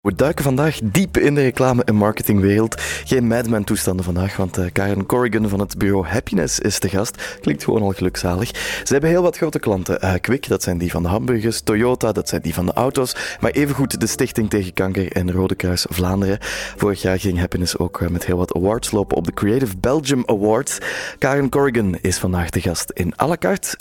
We 0.00 0.14
duiken 0.14 0.44
vandaag 0.44 0.78
diep 0.82 1.16
in 1.16 1.34
de 1.34 1.42
reclame- 1.42 1.84
en 1.84 1.94
marketingwereld. 1.94 2.74
Geen 3.04 3.26
madman 3.26 3.64
toestanden 3.64 4.04
vandaag, 4.04 4.36
want 4.36 4.58
uh, 4.58 4.66
Karen 4.72 5.06
Corrigan 5.06 5.48
van 5.48 5.60
het 5.60 5.78
bureau 5.78 6.06
Happiness 6.06 6.58
is 6.58 6.80
de 6.80 6.88
gast. 6.88 7.38
Klinkt 7.40 7.64
gewoon 7.64 7.82
al 7.82 7.90
gelukzalig. 7.90 8.48
Ze 8.84 8.92
hebben 8.92 9.10
heel 9.10 9.22
wat 9.22 9.36
grote 9.36 9.58
klanten. 9.58 9.98
Uh, 10.04 10.14
Kwik, 10.20 10.48
dat 10.48 10.62
zijn 10.62 10.78
die 10.78 10.90
van 10.90 11.02
de 11.02 11.08
hamburgers. 11.08 11.60
Toyota, 11.60 12.12
dat 12.12 12.28
zijn 12.28 12.40
die 12.40 12.54
van 12.54 12.66
de 12.66 12.72
auto's. 12.72 13.16
Maar 13.40 13.50
evengoed 13.50 14.00
de 14.00 14.06
Stichting 14.06 14.50
tegen 14.50 14.72
Kanker 14.72 15.12
en 15.12 15.32
Rode 15.32 15.54
Kruis 15.54 15.86
Vlaanderen. 15.88 16.38
Vorig 16.76 17.02
jaar 17.02 17.18
ging 17.18 17.38
Happiness 17.38 17.78
ook 17.78 18.00
uh, 18.00 18.08
met 18.08 18.26
heel 18.26 18.36
wat 18.36 18.54
awards 18.54 18.90
lopen 18.90 19.16
op 19.16 19.26
de 19.26 19.34
Creative 19.34 19.76
Belgium 19.76 20.22
Awards. 20.26 20.78
Karen 21.18 21.48
Corrigan 21.48 21.98
is 22.00 22.18
vandaag 22.18 22.50
de 22.50 22.60
gast 22.60 22.90
in. 22.90 23.12
À 23.22 23.26
la 23.26 23.36
carte. 23.36 23.76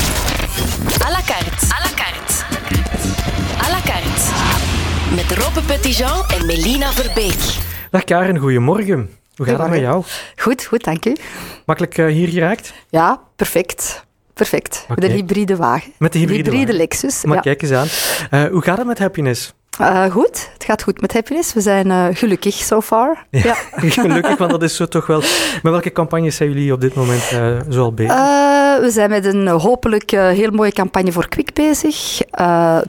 À 1.05 1.11
la 1.11 1.21
carte. 1.25 1.78
Met 5.15 5.31
Robbe 5.31 5.61
Petitjean 5.61 6.23
en 6.27 6.45
Melina 6.45 6.91
Verbeek. 6.91 7.57
Dag 7.91 8.03
Karen, 8.03 8.37
goedemorgen. 8.37 9.09
Hoe 9.35 9.45
gaat 9.45 9.59
het 9.59 9.69
met 9.69 9.79
jou? 9.79 10.03
Goed, 10.35 10.65
goed, 10.65 10.83
dank 10.83 11.05
u. 11.05 11.15
Makkelijk 11.65 11.97
uh, 11.97 12.07
hier 12.07 12.27
geraakt? 12.27 12.73
Ja, 12.89 13.21
perfect. 13.35 14.05
Perfect. 14.33 14.85
Een 14.95 15.11
hybride 15.11 15.55
wagen. 15.55 15.91
Met 15.97 16.13
de 16.13 16.19
hybride 16.19 16.51
wagen. 16.51 16.75
Lexus. 16.75 17.23
Maar 17.23 17.35
ja. 17.35 17.41
kijk 17.41 17.61
eens 17.61 17.71
aan. 17.71 17.87
Uh, 18.31 18.51
hoe 18.51 18.61
gaat 18.61 18.77
het 18.77 18.87
met 18.87 18.99
Happiness? 18.99 19.53
Uh, 19.81 20.05
goed, 20.11 20.49
het 20.53 20.63
gaat 20.63 20.83
goed 20.83 21.01
met 21.01 21.13
Happiness. 21.13 21.53
We 21.53 21.61
zijn 21.61 21.87
uh, 21.87 22.05
gelukkig 22.11 22.53
so 22.53 22.81
far. 22.81 23.25
Ja, 23.29 23.41
ja. 23.43 23.55
gelukkig, 23.89 24.37
want 24.37 24.51
dat 24.51 24.63
is 24.63 24.75
zo 24.75 24.85
toch 24.85 25.07
wel... 25.07 25.19
Met 25.19 25.71
welke 25.71 25.91
campagnes 25.91 26.35
zijn 26.35 26.49
jullie 26.49 26.73
op 26.73 26.81
dit 26.81 26.93
moment 26.93 27.31
uh, 27.33 27.59
zo 27.69 27.81
al 27.81 27.93
bezig? 27.93 28.13
We 28.81 28.89
zijn 28.91 29.09
met 29.09 29.25
een 29.25 29.47
hopelijk 29.47 30.11
heel 30.11 30.51
mooie 30.51 30.71
campagne 30.71 31.11
voor 31.11 31.27
Kwik 31.27 31.53
bezig. 31.53 32.21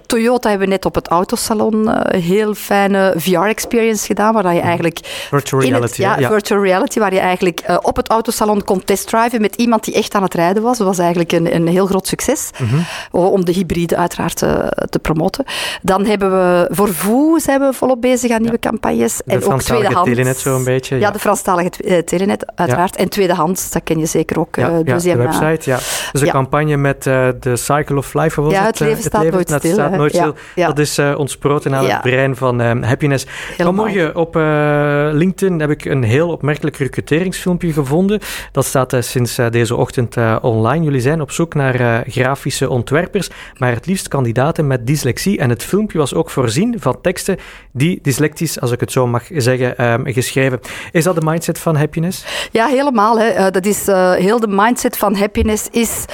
Toyota 0.07 0.49
hebben 0.49 0.69
we 0.69 0.73
net 0.73 0.85
op 0.85 0.95
het 0.95 1.09
autosalon 1.09 1.89
een 1.89 2.21
heel 2.21 2.55
fijne 2.55 3.15
VR-experience 3.17 4.07
gedaan, 4.07 4.33
waar 4.33 4.55
je 4.55 4.61
eigenlijk... 4.61 4.99
Virtual 5.29 5.63
reality. 5.63 5.87
Het, 5.87 5.97
ja, 5.97 6.19
ja, 6.19 6.29
virtual 6.29 6.63
reality, 6.63 6.99
waar 6.99 7.13
je 7.13 7.21
eigenlijk 7.21 7.79
op 7.83 7.97
het 7.97 8.09
autosalon 8.09 8.65
kon 8.65 8.85
testdriven 8.85 9.41
met 9.41 9.57
iemand 9.57 9.85
die 9.85 9.95
echt 9.95 10.15
aan 10.15 10.23
het 10.23 10.35
rijden 10.35 10.63
was. 10.63 10.79
Dat 10.79 10.87
was 10.87 10.99
eigenlijk 10.99 11.33
een, 11.33 11.55
een 11.55 11.69
heel 11.69 11.87
groot 11.87 12.07
succes, 12.07 12.51
mm 12.59 12.69
-hmm. 12.69 13.21
om 13.21 13.45
de 13.45 13.53
hybride 13.53 13.97
uiteraard 13.97 14.37
te, 14.37 14.73
te 14.91 14.99
promoten. 14.99 15.45
Dan 15.83 16.07
hebben 16.07 16.31
we 16.31 16.69
voor 16.71 16.95
VOE 16.95 17.41
zijn 17.41 17.61
we 17.61 17.73
volop 17.73 18.01
bezig 18.01 18.31
aan 18.31 18.43
nieuwe 18.43 18.59
campagnes. 18.59 19.17
De 19.17 19.33
en 19.33 19.45
ook 19.45 19.63
tweedehands. 19.63 20.11
Telenet 20.11 20.39
zo'n 20.39 20.65
beetje. 20.65 20.95
Ja, 20.95 21.01
ja 21.01 21.11
de 21.11 21.19
Franstalige 21.19 22.05
Telenet, 22.05 22.45
uiteraard. 22.55 22.97
En 22.97 23.09
tweedehands, 23.09 23.71
dat 23.71 23.83
ken 23.85 23.99
je 23.99 24.07
zeker 24.07 24.39
ook. 24.39 24.57
Ja, 24.57 24.71
uh, 24.71 24.77
dus 24.85 25.03
de 25.03 25.17
website, 25.17 25.71
ja. 25.71 25.79
Dus 26.13 26.21
een 26.21 26.31
campagne 26.31 26.77
met 26.77 27.07
uh, 27.07 27.29
de 27.41 27.57
Cycle 27.57 27.97
of 27.97 28.15
Life, 28.15 28.43
was 28.43 28.53
ja, 28.53 28.65
het? 28.65 28.79
het 28.79 28.89
leven 28.89 29.03
staat 29.03 29.13
het 29.13 29.23
leven, 29.23 29.33
nooit 29.33 29.49
stil. 29.49 29.61
Het 29.61 29.71
staat 29.71 29.97
nooit 29.97 30.15
stil. 30.15 30.35
Dat 30.55 30.79
is 30.79 30.99
uh, 30.99 31.19
ontsproten 31.19 31.75
aan 31.75 31.85
het 31.85 32.01
brein 32.01 32.37
van 32.37 32.61
Happiness. 32.61 33.27
Vanmorgen 33.57 34.17
op 34.17 34.37
uh, 34.37 34.43
LinkedIn 35.13 35.61
heb 35.61 35.71
ik 35.71 35.85
een 35.85 36.03
heel 36.03 36.29
opmerkelijk 36.29 36.77
recruteringsfilmpje 36.77 37.73
gevonden. 37.73 38.21
Dat 38.53 38.65
staat 38.65 38.97
sinds 38.99 39.39
deze 39.51 39.77
ochtend 39.77 40.17
online. 40.41 40.85
Jullie 40.85 41.01
zijn 41.01 41.21
op 41.21 41.31
zoek 41.31 41.55
naar 41.55 42.05
grafische 42.07 42.69
ontwerpers, 42.69 43.31
maar 43.59 43.73
het 43.73 43.87
liefst 43.87 44.09
kandidaten 44.09 44.67
met 44.67 44.87
dyslexie. 44.87 45.39
En 45.39 45.51
het 45.51 45.63
filmpje 45.65 45.99
was 45.99 46.15
ook 46.15 46.31
voorzien 46.31 46.77
van 46.79 47.01
teksten 47.01 47.37
die 47.73 47.99
dyslectisch, 48.03 48.61
als 48.61 48.71
ik 48.71 48.81
het 48.81 48.93
zo 48.93 49.07
mag 49.07 49.23
zeggen, 49.29 49.93
um, 49.93 50.13
geschreven. 50.13 50.61
Is 50.93 51.05
dat 51.05 51.15
de 51.15 51.25
mindset 51.25 51.59
van 51.59 51.77
happiness? 51.77 52.25
Ja, 52.53 52.67
helemaal. 52.67 53.19
Hè. 53.19 53.51
Dat 53.51 53.67
is 53.67 53.87
heel 54.17 54.41
de 54.41 54.49
mindset 54.49 54.97
van 54.97 55.15
happiness 55.15 55.69
is 55.71 56.05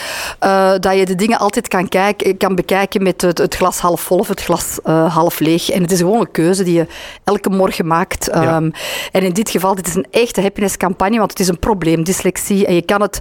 uh, 0.45 0.73
dat 0.81 0.99
je 0.99 1.07
de 1.07 1.15
dingen 1.15 1.39
altijd 1.39 1.69
kan, 1.69 1.89
kijken, 1.89 2.37
kan 2.37 2.55
bekijken 2.55 3.03
met 3.03 3.23
het, 3.23 3.39
het 3.39 3.55
glas 3.55 3.79
half 3.79 4.01
vol 4.01 4.19
of 4.19 4.29
het 4.29 4.43
glas 4.43 4.79
half 5.09 5.39
leeg. 5.39 5.71
En 5.71 5.83
het 5.83 5.93
is 5.93 5.99
gewoon 5.99 6.21
een 6.21 6.31
keuze 6.31 6.65
die 6.65 6.75
je 6.75 6.87
elke 7.25 7.51
morgen 7.51 7.87
maakt. 7.87 8.37
Um, 8.37 8.43
ja. 8.43 8.71
En 9.13 9.23
in 9.23 9.33
dit 9.33 9.51
geval, 9.51 9.75
dit 9.75 9.87
is 9.87 9.95
een 9.95 10.07
echte 10.11 10.41
happiness 10.41 10.77
campagne, 10.77 11.19
want 11.19 11.31
het 11.31 11.41
is 11.41 11.49
een 11.49 11.59
probleem, 11.59 12.05
dyslexie. 12.05 12.67
En 12.67 12.75
je 12.75 12.83
kan 12.83 13.01
het, 13.01 13.19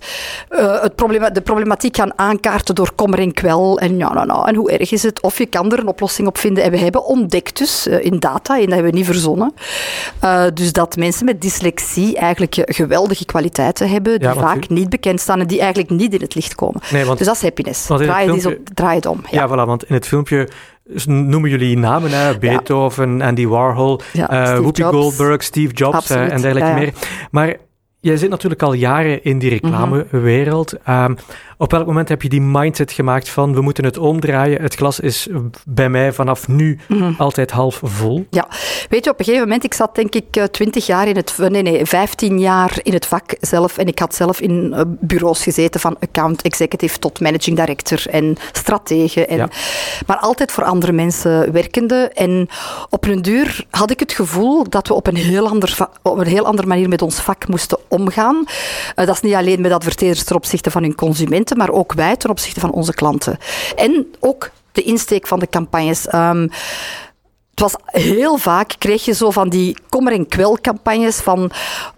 het 0.81 0.95
problema 0.95 1.30
de 1.30 1.41
problematiek 1.41 1.95
gaan 1.95 2.19
aankaarten 2.19 2.75
door 2.75 2.91
kommer 2.95 3.19
en 3.19 3.34
kwel. 3.34 3.79
En 3.79 3.97
ja, 3.97 4.13
nou, 4.13 4.25
nou, 4.25 4.47
en 4.47 4.56
hoe 4.56 4.72
erg 4.72 4.91
is 4.91 5.03
het? 5.03 5.22
Of 5.22 5.38
je 5.38 5.45
kan 5.45 5.72
er 5.72 5.79
een 5.79 5.88
oplossing 5.88 6.28
op 6.28 6.38
vinden. 6.38 6.63
En 6.63 6.72
we 6.72 6.78
hebben 6.78 7.06
ontdekt 7.06 7.57
dus 7.57 7.88
in 7.88 8.19
data, 8.19 8.53
en 8.56 8.66
dat 8.66 8.74
hebben 8.74 8.91
we 8.91 8.97
niet 8.97 9.06
verzonnen. 9.06 9.53
Uh, 10.24 10.44
dus 10.53 10.74
dat 10.74 10.95
mensen 10.95 11.25
met 11.25 11.41
dyslexie 11.41 12.18
eigenlijk 12.18 12.62
geweldige 12.66 13.25
kwaliteiten 13.25 13.90
hebben, 13.90 14.19
die 14.19 14.28
ja, 14.28 14.34
vaak 14.34 14.69
u... 14.69 14.74
niet 14.74 14.90
bekend 14.90 15.19
staan 15.19 15.40
en 15.40 15.47
die 15.47 15.59
eigenlijk 15.59 15.90
niet 15.90 16.13
in 16.13 16.22
het 16.25 16.36
licht 16.36 16.56
komen. 16.56 16.81
Nee, 16.91 17.06
want, 17.06 17.18
dus 17.18 17.28
dat 17.28 17.36
is 17.36 17.41
happiness. 17.41 17.86
Draai, 17.86 18.25
filmpje... 18.25 18.50
het 18.50 18.59
op, 18.59 18.75
draai 18.75 18.96
het 18.96 19.06
om. 19.06 19.22
Ja. 19.31 19.41
ja, 19.41 19.47
voilà, 19.47 19.68
want 19.68 19.84
in 19.84 19.94
het 19.94 20.08
filmpje 20.08 20.50
noemen 21.06 21.50
jullie 21.50 21.78
namen, 21.78 22.12
hè? 22.12 22.38
Beethoven, 22.38 23.18
ja. 23.18 23.28
Andy 23.28 23.47
Warhol, 23.47 24.00
ja, 24.13 24.31
uh, 24.31 24.59
Whoopi 24.59 24.81
Jobs. 24.81 24.96
Goldberg, 24.96 25.44
Steve 25.44 25.74
Jobs 25.74 26.12
uh, 26.12 26.31
en 26.31 26.41
dergelijke 26.41 26.74
meer. 26.80 26.94
Maar 27.31 27.56
jij 28.00 28.18
zit 28.18 28.30
natuurlijk 28.30 28.62
al 28.62 28.74
jaren 28.74 29.24
in 29.24 29.40
die 29.40 29.50
reclamewereld. 29.50 30.72
Mm 30.74 30.80
-hmm. 30.84 31.03
um, 31.03 31.18
op 31.57 31.71
welk 31.71 31.85
moment 31.85 32.09
heb 32.09 32.21
je 32.21 32.29
die 32.29 32.41
mindset 32.41 32.91
gemaakt 32.91 33.29
van 33.29 33.53
we 33.53 33.61
moeten 33.61 33.83
het 33.83 33.97
omdraaien? 33.97 34.61
Het 34.61 34.75
glas 34.75 34.99
is 34.99 35.27
bij 35.66 35.89
mij 35.89 36.13
vanaf 36.13 36.47
nu 36.47 36.79
mm 36.88 36.97
-hmm. 36.97 37.16
altijd 37.17 37.51
half 37.51 37.79
vol. 37.83 38.25
Ja, 38.29 38.47
weet 38.89 39.03
je, 39.03 39.11
op 39.11 39.19
een 39.19 39.25
gegeven 39.25 39.47
moment, 39.47 39.63
ik 39.63 39.73
zat 39.73 39.95
denk 39.95 40.15
ik 40.15 40.47
twintig 40.51 40.85
jaar 40.85 41.07
in 41.07 41.15
het, 41.15 41.38
nee, 41.38 41.61
nee, 41.61 41.85
vijftien 41.85 42.39
jaar 42.39 42.79
in 42.83 42.94
het 42.94 43.05
vak 43.05 43.35
zelf 43.39 43.77
en 43.77 43.88
ik 43.88 43.99
had 43.99 44.15
zelf 44.15 44.41
in 44.41 44.73
uh, 44.73 44.81
bureaus 44.88 45.44
gezeten 45.44 45.79
van 45.79 45.97
account 45.99 46.41
executive 46.41 46.99
tot 46.99 47.19
managing 47.19 47.57
director 47.57 48.07
en 48.09 48.38
stratege. 48.51 49.25
En, 49.25 49.38
ja. 49.38 49.49
Maar 50.07 50.17
altijd 50.17 50.51
voor 50.51 50.63
andere 50.63 50.91
mensen 50.91 51.51
werkende. 51.51 52.11
En 52.13 52.47
op 52.89 53.05
een 53.05 53.21
duur 53.21 53.65
had 53.69 53.91
ik 53.91 53.99
het 53.99 54.11
gevoel 54.11 54.69
dat 54.69 54.88
we 54.88 54.94
op 54.94 55.07
een 55.07 55.15
heel, 55.15 55.47
ander, 55.49 55.77
op 56.01 56.17
een 56.17 56.27
heel 56.27 56.45
andere 56.45 56.67
manier 56.67 56.89
met 56.89 57.01
ons 57.01 57.19
vak 57.19 57.47
moesten 57.47 57.77
omgaan. 57.88 58.35
Uh, 58.35 59.05
dat 59.05 59.09
is 59.09 59.21
niet 59.21 59.33
alleen 59.33 59.61
met 59.61 59.71
adverteerders 59.71 60.23
ten 60.23 60.35
opzichte 60.35 60.71
van 60.71 60.81
hun 60.81 60.95
maar 61.53 61.69
ook 61.69 61.94
wij 61.94 62.16
ten 62.16 62.29
opzichte 62.29 62.59
van 62.59 62.72
onze 62.72 62.94
klanten. 62.94 63.38
En 63.75 64.07
ook 64.19 64.51
de 64.72 64.81
insteek 64.81 65.28
van 65.28 65.39
de 65.39 65.47
campagnes. 65.47 66.13
Um, 66.13 66.50
het 67.55 67.71
was 67.71 68.01
heel 68.03 68.38
vaak, 68.38 68.75
kreeg 68.77 69.05
je 69.05 69.13
zo 69.13 69.31
van 69.31 69.49
die 69.49 69.77
kommer- 69.89 70.13
en 70.13 70.27
kwel-campagnes 70.27 71.17
van 71.17 71.51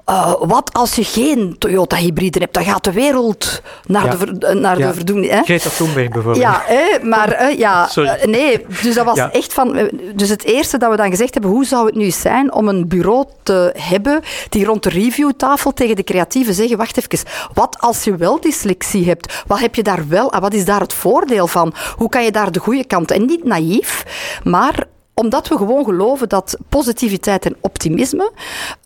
uh, 0.09 0.33
wat 0.39 0.69
als 0.73 0.95
je 0.95 1.03
geen 1.03 1.55
Toyota-hybride 1.59 2.39
hebt, 2.39 2.53
dan 2.53 2.63
gaat 2.63 2.83
de 2.83 2.91
wereld 2.91 3.61
naar 3.85 4.05
ja. 4.05 4.11
de, 4.11 4.17
ver, 4.17 4.55
naar 4.55 4.77
ja. 4.79 4.87
de 4.87 4.93
verdoemenis. 4.93 5.31
Hè? 5.31 5.43
Greta 5.43 5.69
Thunberg 5.69 6.09
bijvoorbeeld. 6.09 6.43
Ja, 6.43 6.61
hè, 6.65 7.05
maar 7.05 7.41
uh, 7.41 7.57
ja. 7.57 7.89
Uh, 7.97 8.23
nee, 8.23 8.65
dus 8.81 8.95
dat 8.95 9.05
was 9.05 9.17
Ja. 9.17 9.31
echt 9.31 9.53
van... 9.53 9.89
Dus 10.15 10.29
het 10.29 10.43
eerste 10.43 10.77
dat 10.77 10.91
we 10.91 10.95
dan 10.97 11.09
gezegd 11.09 11.33
hebben, 11.33 11.51
hoe 11.51 11.65
zou 11.65 11.85
het 11.85 11.95
nu 11.95 12.11
zijn 12.11 12.53
om 12.53 12.67
een 12.67 12.87
bureau 12.87 13.25
te 13.43 13.73
hebben 13.77 14.21
die 14.49 14.65
rond 14.65 14.83
de 14.83 14.89
reviewtafel 14.89 15.73
tegen 15.73 15.95
de 15.95 16.03
creatieven 16.03 16.53
zeggen, 16.53 16.77
wacht 16.77 16.97
even, 16.97 17.27
wat 17.53 17.77
als 17.79 18.03
je 18.03 18.15
wel 18.15 18.39
dyslexie 18.41 19.05
hebt? 19.05 19.43
Wat 19.47 19.59
heb 19.59 19.75
je 19.75 19.83
daar 19.83 20.07
wel 20.07 20.31
aan? 20.31 20.41
Wat 20.41 20.53
is 20.53 20.65
daar 20.65 20.79
het 20.79 20.93
voordeel 20.93 21.47
van? 21.47 21.73
Hoe 21.95 22.09
kan 22.09 22.23
je 22.23 22.31
daar 22.31 22.51
de 22.51 22.59
goede 22.59 22.85
kant? 22.85 23.11
En 23.11 23.25
niet 23.25 23.43
naïef, 23.43 24.03
maar 24.43 24.87
omdat 25.19 25.47
we 25.47 25.57
gewoon 25.57 25.85
geloven 25.85 26.29
dat 26.29 26.57
positiviteit 26.69 27.45
en 27.45 27.55
optimisme 27.61 28.31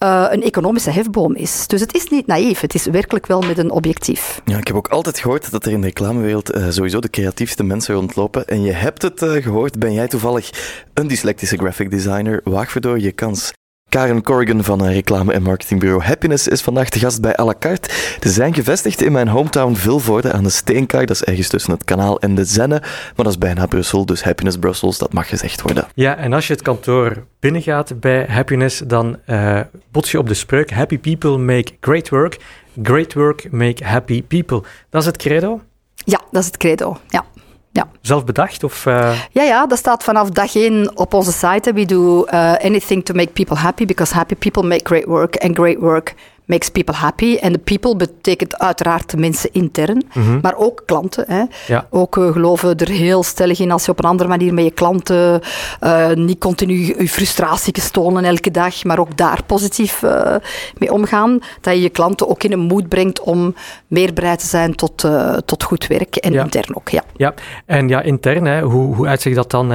uh, 0.03 0.25
een 0.29 0.43
economische 0.43 0.89
hefboom 0.89 1.35
is. 1.35 1.67
Dus 1.67 1.81
het 1.81 1.93
is 1.93 2.09
niet 2.09 2.27
naïef, 2.27 2.59
het 2.59 2.73
is 2.73 2.85
werkelijk 2.85 3.27
wel 3.27 3.41
met 3.41 3.57
een 3.57 3.71
objectief. 3.71 4.41
Ja, 4.45 4.57
ik 4.57 4.67
heb 4.67 4.75
ook 4.75 4.87
altijd 4.87 5.19
gehoord 5.19 5.51
dat 5.51 5.65
er 5.65 5.71
in 5.71 5.81
de 5.81 5.87
reclamewereld 5.87 6.55
uh, 6.55 6.69
sowieso 6.69 6.99
de 6.99 7.09
creatiefste 7.09 7.63
mensen 7.63 7.95
rondlopen. 7.95 8.47
En 8.47 8.61
je 8.61 8.71
hebt 8.71 9.01
het 9.01 9.21
uh, 9.21 9.43
gehoord, 9.43 9.79
ben 9.79 9.93
jij 9.93 10.07
toevallig 10.07 10.49
een 10.93 11.07
dyslectische 11.07 11.57
graphic 11.57 11.91
designer? 11.91 12.41
Waag 12.43 12.73
door 12.73 12.99
je 12.99 13.11
kans. 13.11 13.51
Karen 13.91 14.23
Corrigan 14.23 14.63
van 14.63 14.85
reclame- 14.85 15.33
en 15.33 15.41
marketingbureau 15.41 16.03
Happiness 16.03 16.47
is 16.47 16.61
vandaag 16.61 16.89
de 16.89 16.99
gast 16.99 17.21
bij 17.21 17.39
à 17.39 17.45
la 17.45 17.53
carte. 17.59 17.89
Ze 18.19 18.29
zijn 18.29 18.53
gevestigd 18.53 19.01
in 19.01 19.11
mijn 19.11 19.27
hometown 19.27 19.73
Vilvoorde 19.73 20.31
aan 20.31 20.43
de 20.43 20.49
Steenkaai. 20.49 21.05
Dat 21.05 21.15
is 21.15 21.23
ergens 21.23 21.47
tussen 21.47 21.71
het 21.71 21.83
kanaal 21.83 22.19
en 22.19 22.35
de 22.35 22.45
Zenne. 22.45 22.79
Maar 22.79 23.13
dat 23.15 23.27
is 23.27 23.37
bijna 23.37 23.65
Brussel, 23.65 24.05
dus 24.05 24.23
Happiness 24.23 24.57
Brussels, 24.57 24.97
dat 24.97 25.13
mag 25.13 25.29
gezegd 25.29 25.61
worden. 25.61 25.87
Ja, 25.93 26.17
en 26.17 26.33
als 26.33 26.47
je 26.47 26.53
het 26.53 26.61
kantoor 26.61 27.25
binnengaat 27.39 27.99
bij 27.99 28.25
Happiness, 28.29 28.81
dan 28.85 29.19
uh, 29.27 29.59
bots 29.91 30.11
je 30.11 30.17
op 30.17 30.27
de 30.27 30.33
spreuk 30.33 30.71
Happy 30.71 30.99
people 30.99 31.37
make 31.37 31.71
great 31.79 32.09
work. 32.09 32.37
Great 32.83 33.13
work 33.13 33.51
make 33.51 33.85
happy 33.85 34.23
people. 34.23 34.63
Dat 34.89 35.01
is 35.01 35.07
het 35.07 35.17
credo? 35.17 35.61
Ja, 35.95 36.21
dat 36.31 36.41
is 36.41 36.47
het 36.47 36.57
credo, 36.57 36.97
ja. 37.07 37.25
Ja. 37.73 37.87
Zelf 38.01 38.25
bedacht? 38.25 38.63
Of, 38.63 38.85
uh... 38.85 39.19
Ja, 39.31 39.43
ja, 39.43 39.65
dat 39.65 39.77
staat 39.77 40.03
vanaf 40.03 40.29
dag 40.29 40.55
één 40.55 40.97
op 40.97 41.13
onze 41.13 41.31
site. 41.31 41.73
We 41.73 41.85
do 41.85 42.25
uh, 42.25 42.53
anything 42.53 43.05
to 43.05 43.13
make 43.13 43.31
people 43.31 43.57
happy, 43.57 43.85
because 43.85 44.13
happy 44.13 44.35
people 44.35 44.63
make 44.63 44.81
great 44.83 45.05
work, 45.05 45.43
and 45.43 45.57
great 45.57 45.79
work 45.79 46.13
makes 46.45 46.69
people 46.69 46.95
happy. 46.95 47.35
En 47.35 47.51
de 47.51 47.59
people 47.59 47.95
betekent 47.95 48.59
uiteraard 48.59 49.09
de 49.09 49.17
mensen 49.17 49.49
intern, 49.53 50.03
mhm. 50.13 50.39
maar 50.41 50.55
ook 50.55 50.83
klanten. 50.85 51.25
Hè. 51.27 51.43
Ja. 51.67 51.87
Ook 51.89 52.17
uh, 52.17 52.31
geloven 52.31 52.77
er 52.77 52.89
heel 52.89 53.23
stellig 53.23 53.59
in 53.59 53.71
als 53.71 53.85
je 53.85 53.91
op 53.91 53.99
een 53.99 54.09
andere 54.09 54.29
manier 54.29 54.53
met 54.53 54.63
je 54.63 54.71
klanten 54.71 55.41
uh, 55.81 56.09
niet 56.13 56.39
continu 56.39 56.95
je 56.97 57.09
frustratie 57.09 57.73
tonen 57.91 58.23
elke 58.23 58.51
dag, 58.51 58.83
maar 58.83 58.99
ook 58.99 59.17
daar 59.17 59.43
positief 59.45 60.01
uh, 60.01 60.35
mee 60.77 60.91
omgaan. 60.91 61.39
Dat 61.61 61.73
je 61.73 61.81
je 61.81 61.89
klanten 61.89 62.29
ook 62.29 62.43
in 62.43 62.51
een 62.51 62.59
moed 62.59 62.87
brengt 62.87 63.19
om 63.19 63.55
meer 63.87 64.13
bereid 64.13 64.39
te 64.39 64.45
zijn 64.45 64.75
tot, 64.75 65.07
tot 65.45 65.63
goed 65.63 65.87
werk 65.87 66.15
en 66.15 66.33
intern 66.33 66.75
ook. 66.75 66.89
Ja. 66.89 67.03
ja, 67.15 67.33
en 67.65 67.87
ja, 67.87 68.01
intern, 68.01 68.45
hè, 68.45 68.61
hoe, 68.61 68.95
hoe 68.95 69.07
uitzicht 69.07 69.35
dat 69.35 69.51
dan? 69.51 69.69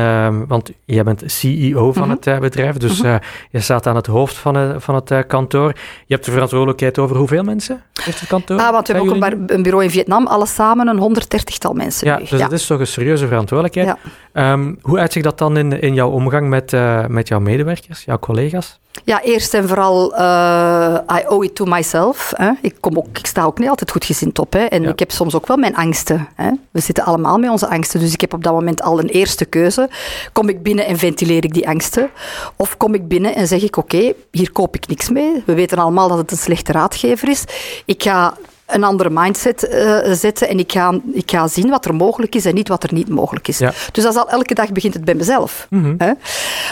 want 0.46 0.70
jij 0.84 1.04
bent 1.04 1.22
CEO 1.26 1.92
van 1.92 2.08
mhm. 2.08 2.16
het 2.20 2.40
bedrijf, 2.40 2.76
dus 2.76 3.02
mhm. 3.02 3.18
je 3.50 3.60
staat 3.60 3.86
aan 3.86 3.96
het 3.96 4.06
hoofd 4.06 4.36
van, 4.36 4.80
van 4.80 4.94
het 4.94 5.26
kantoor. 5.26 5.72
Je 6.06 6.14
hebt 6.14 6.24
de 6.24 6.30
verantwoordelijkheid 6.30 6.55
over 6.98 7.16
hoeveel 7.16 7.42
mensen 7.42 7.82
heeft 8.02 8.20
het 8.20 8.28
kantoor? 8.28 8.60
Ah, 8.60 8.70
want 8.70 8.86
we 8.86 8.92
hebben 8.94 9.14
ook 9.14 9.50
een, 9.50 9.62
bureau 9.62 9.84
in 9.84 9.90
Vietnam, 9.90 10.26
alles 10.26 10.54
samen 10.54 10.88
een 10.88 11.16
130-tal 11.22 11.72
mensen. 11.72 12.06
Ja, 12.06 12.16
dus 12.16 12.30
dat 12.30 12.52
is 12.52 12.66
toch 12.66 12.80
een 12.80 12.86
serieuze 12.86 13.26
verantwoordelijkheid. 13.26 13.96
Ja. 14.32 14.52
Um, 14.52 14.78
hoe 14.82 14.98
uitzicht 14.98 15.24
dat 15.24 15.38
dan 15.38 15.56
in, 15.56 15.80
in 15.80 15.94
jouw 15.94 16.10
omgang 16.10 16.48
met, 16.48 16.72
uh, 16.72 17.06
met 17.06 17.28
jouw 17.28 17.40
medewerkers, 17.40 18.04
jouw 18.04 18.18
collega's? 18.18 18.78
Ja, 19.04 19.22
eerst 19.22 19.54
en 19.54 19.68
vooral, 19.68 20.12
uh, 20.18 20.98
I 21.12 21.24
owe 21.28 21.44
it 21.44 21.54
to 21.54 21.64
myself. 21.64 22.32
Hè. 22.36 22.50
Ik, 22.60 22.74
kom 22.80 22.96
ook, 22.96 23.18
ik 23.18 23.26
sta 23.26 23.44
ook 23.44 23.58
niet 23.58 23.68
altijd 23.68 23.90
goed 23.90 24.04
gezind 24.04 24.38
op. 24.38 24.52
Hè. 24.52 24.64
En 24.64 24.84
ik 24.84 24.98
heb 24.98 25.10
soms 25.10 25.34
ook 25.34 25.46
wel 25.46 25.56
mijn 25.56 25.76
angsten. 25.76 26.28
Hè. 26.34 26.50
We 26.70 26.80
zitten 26.80 27.04
allemaal 27.04 27.38
met 27.38 27.50
onze 27.50 27.68
angsten. 27.68 28.00
Dus 28.00 28.12
ik 28.12 28.20
heb 28.20 28.34
op 28.34 28.44
dat 28.44 28.52
moment 28.52 28.82
al 28.82 28.98
een 28.98 29.08
eerste 29.08 29.44
keuze. 29.44 29.88
Kom 30.32 30.48
ik 30.48 30.62
binnen 30.62 30.86
en 30.86 30.98
ventileer 30.98 31.44
ik 31.44 31.54
die 31.54 31.68
angsten? 31.68 32.10
Of 32.56 32.76
kom 32.76 32.94
ik 32.94 33.08
binnen 33.08 33.34
en 33.34 33.46
zeg 33.46 33.62
ik, 33.62 33.76
oké, 33.76 34.12
hier 34.30 34.52
koop 34.52 34.74
ik 34.74 34.88
niks 34.88 35.08
mee. 35.10 35.42
We 35.46 35.54
weten 35.54 35.78
allemaal 35.78 36.08
dat 36.08 36.18
het 36.18 36.30
een 36.30 36.36
slechte 36.46 36.72
raadgever 36.72 37.28
is. 37.28 37.44
Ik 37.84 38.02
ga 38.02 38.34
een 38.66 38.84
andere 38.84 39.10
mindset 39.12 39.68
uh, 39.72 40.12
zetten 40.12 40.48
en 40.48 40.58
ik 40.58 40.72
ga, 40.72 41.00
ik 41.12 41.30
ga 41.30 41.48
zien 41.48 41.70
wat 41.70 41.84
er 41.84 41.94
mogelijk 41.94 42.34
is 42.34 42.44
en 42.44 42.54
niet 42.54 42.68
wat 42.68 42.82
er 42.82 42.94
niet 42.94 43.08
mogelijk 43.08 43.48
is. 43.48 43.58
Dus 43.92 44.04
dat 44.04 44.16
al, 44.16 44.28
elke 44.28 44.54
dag 44.54 44.72
begint 44.72 44.94
het 44.94 45.04
bij 45.04 45.14
mezelf. 45.14 45.66
Mhm. 45.70 45.94
hè? 45.98 46.12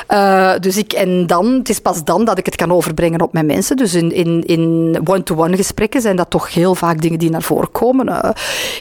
Uh, 0.08 0.60
dus 0.60 0.76
ik, 0.76 0.92
en 0.92 1.26
dan, 1.26 1.52
het 1.52 1.68
is 1.68 1.78
pas 1.78 2.04
dan 2.04 2.24
dat 2.24 2.38
ik 2.38 2.46
het 2.46 2.56
kan 2.56 2.72
overbrengen 2.72 3.20
op 3.20 3.32
mijn 3.32 3.46
mensen. 3.46 3.76
Dus 3.76 3.94
in, 3.94 4.12
in, 4.12 4.42
in 4.44 4.96
one-to-one 5.04 5.56
gesprekken 5.56 6.00
zijn 6.00 6.16
dat 6.16 6.30
toch 6.30 6.54
heel 6.54 6.74
vaak 6.74 7.00
dingen 7.00 7.18
die 7.18 7.30
naar 7.30 7.42
voren 7.42 7.70
komen. 7.70 8.08
Uh, 8.08 8.30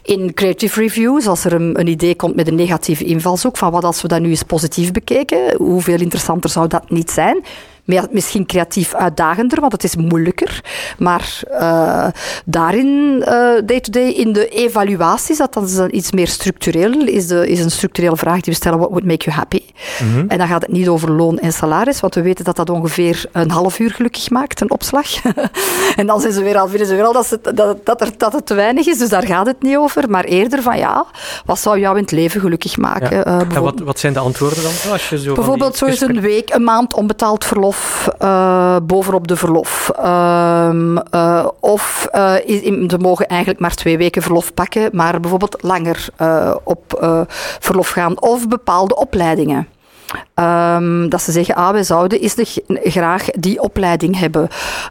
in 0.03 0.33
creative 0.33 0.79
reviews, 0.79 1.27
als 1.27 1.45
er 1.45 1.53
een, 1.53 1.79
een, 1.79 1.87
idee 1.87 2.15
komt 2.15 2.35
met 2.35 2.47
een 2.47 2.55
negatieve 2.55 3.03
invalshoek, 3.03 3.57
van 3.57 3.71
wat 3.71 3.83
als 3.83 4.01
we 4.01 4.07
dat 4.07 4.21
nu 4.21 4.29
eens 4.29 4.43
positief 4.43 4.91
bekeken, 4.91 5.55
hoeveel 5.57 5.99
interessanter 5.99 6.49
zou 6.49 6.67
dat 6.67 6.89
niet 6.89 7.11
zijn? 7.11 7.43
Misschien 7.85 8.45
creatief 8.45 8.93
uitdagender, 8.93 9.59
want 9.59 9.71
het 9.71 9.83
is 9.83 9.95
moeilijker. 9.95 10.61
Maar 10.97 11.41
uh, 11.51 12.07
daarin, 12.45 13.19
day-to-day, 13.65 14.09
uh, 14.09 14.19
in 14.19 14.33
de 14.33 14.47
evaluaties, 14.47 15.37
dat 15.37 15.53
dan 15.53 15.63
is 15.63 15.79
iets 15.79 16.11
meer 16.11 16.27
structureel, 16.27 17.07
is, 17.07 17.27
de, 17.27 17.49
is 17.49 17.59
een 17.59 17.71
structurele 17.71 18.17
vraag 18.17 18.41
die 18.41 18.53
we 18.53 18.59
stellen, 18.59 18.77
what 18.77 18.89
would 18.89 19.05
make 19.05 19.25
you 19.25 19.35
happy? 19.35 19.61
Mhm. 19.99 20.25
En 20.27 20.37
dan 20.37 20.47
gaat 20.47 20.61
het 20.61 20.71
niet 20.71 20.87
over 20.87 21.11
loon 21.11 21.39
en 21.39 21.53
salaris, 21.53 21.99
want 21.99 22.15
we 22.15 22.21
weten 22.21 22.45
dat 22.45 22.55
dat 22.55 22.69
ongeveer 22.69 23.25
een 23.31 23.51
half 23.51 23.79
uur 23.79 23.91
gelukkig 23.91 24.29
maakt, 24.29 24.61
een 24.61 24.71
opslag. 24.71 25.07
en 25.95 26.07
dan 26.07 26.21
zijn 26.21 26.33
ze 26.33 26.43
weer 26.43 26.57
al, 26.57 26.67
vinden 26.67 26.87
ze 26.87 26.95
weer 26.95 27.05
al 27.05 27.13
dat, 27.13 27.25
ze, 27.25 27.39
dat, 27.53 27.85
dat, 27.85 28.01
er, 28.01 28.09
dat 28.17 28.33
het 28.33 28.45
te 28.45 28.53
weinig 28.53 28.87
is, 28.87 28.97
dus 28.97 29.09
daar 29.09 29.25
gaat 29.25 29.45
het 29.45 29.61
niet 29.61 29.77
over. 29.77 30.09
Maar 30.09 30.23
eerder 30.23 30.61
van, 30.61 30.77
ja, 30.77 31.05
wat 31.45 31.59
zou 31.59 31.79
jou 31.79 31.95
in 31.95 32.01
het 32.01 32.11
leven 32.11 32.41
gelukkig 32.41 32.77
maken? 32.77 33.17
Ja. 33.17 33.41
Uh, 33.51 33.57
wat, 33.57 33.79
wat 33.79 33.99
zijn 33.99 34.13
de 34.13 34.19
antwoorden 34.19 34.63
dan? 34.63 34.91
Als 34.91 35.09
je 35.09 35.19
zo 35.19 35.33
bijvoorbeeld, 35.33 35.77
zo 35.77 35.85
is 35.85 36.01
een 36.01 36.21
week, 36.21 36.53
een 36.53 36.63
maand 36.63 36.93
onbetaald 36.93 37.45
verlof 37.45 37.72
verlof, 37.73 38.09
uh, 38.21 38.77
bovenop 38.83 39.27
de 39.27 39.35
verlof. 39.35 39.91
Uh, 39.99 40.95
uh, 41.11 41.47
of 41.59 42.07
ze 42.87 42.97
mogen 42.99 43.27
eigenlijk 43.27 43.59
maar 43.59 43.75
twee 43.75 43.97
weken 43.97 44.21
verlof 44.21 44.53
pakken, 44.53 44.89
maar 44.91 45.19
bijvoorbeeld 45.19 45.63
langer 45.63 46.07
op 46.63 46.97
verlof 47.59 47.89
gaan. 47.89 48.21
Of 48.21 48.47
bepaalde 48.47 48.95
opleidingen. 48.95 49.67
Um, 50.35 51.09
dat 51.09 51.21
ze 51.21 51.31
zeggen, 51.31 51.55
ah, 51.55 51.71
wij 51.71 51.83
zouden 51.83 52.21
is 52.21 52.35
graag 52.83 53.25
die 53.25 53.61
opleiding 53.61 54.19
hebben. 54.19 54.47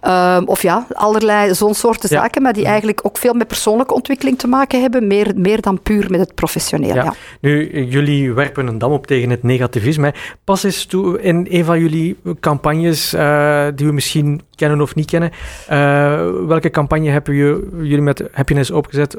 Um, 0.08 0.48
of 0.48 0.62
ja, 0.62 0.86
allerlei 0.92 1.54
zo'n 1.54 1.74
soorten 1.74 2.08
zaken, 2.08 2.42
maar 2.42 2.52
die 2.52 2.64
eigenlijk 2.64 3.00
ook 3.02 3.18
veel 3.18 3.34
met 3.34 3.46
persoonlijke 3.46 3.94
ontwikkeling 3.94 4.38
te 4.38 4.46
maken 4.46 4.80
hebben, 4.80 5.06
meer, 5.06 5.32
meer 5.36 5.60
dan 5.60 5.82
puur 5.82 6.10
met 6.10 6.20
het 6.20 6.34
professioneel. 6.34 6.94
Ja. 6.94 7.14
Nu, 7.40 7.84
jullie 7.84 8.32
werpen 8.32 8.66
een 8.66 8.78
dam 8.78 8.92
op 8.92 9.06
tegen 9.06 9.30
het 9.30 9.42
negativisme. 9.42 10.14
Pas 10.44 10.62
eens 10.62 10.84
toe 10.84 11.20
in 11.20 11.46
een 11.50 11.64
van 11.64 11.80
jullie 11.80 12.16
campagnes, 12.40 13.14
uh, 13.14 13.66
die 13.74 13.86
we 13.86 13.92
misschien 13.92 14.40
kennen 14.54 14.80
of 14.80 14.94
niet 14.94 15.10
kennen. 15.10 15.30
Uh, 15.70 16.46
welke 16.46 16.70
campagne 16.70 17.10
hebben 17.10 17.34
jullie 17.76 18.00
met 18.00 18.28
Happiness 18.32 18.70
opgezet 18.70 19.16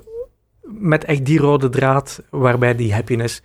met 0.62 1.06
echt 1.06 1.26
die 1.26 1.40
rode 1.40 1.70
draad 1.70 2.22
waarbij 2.30 2.76
die 2.76 2.94
happiness... 2.94 3.42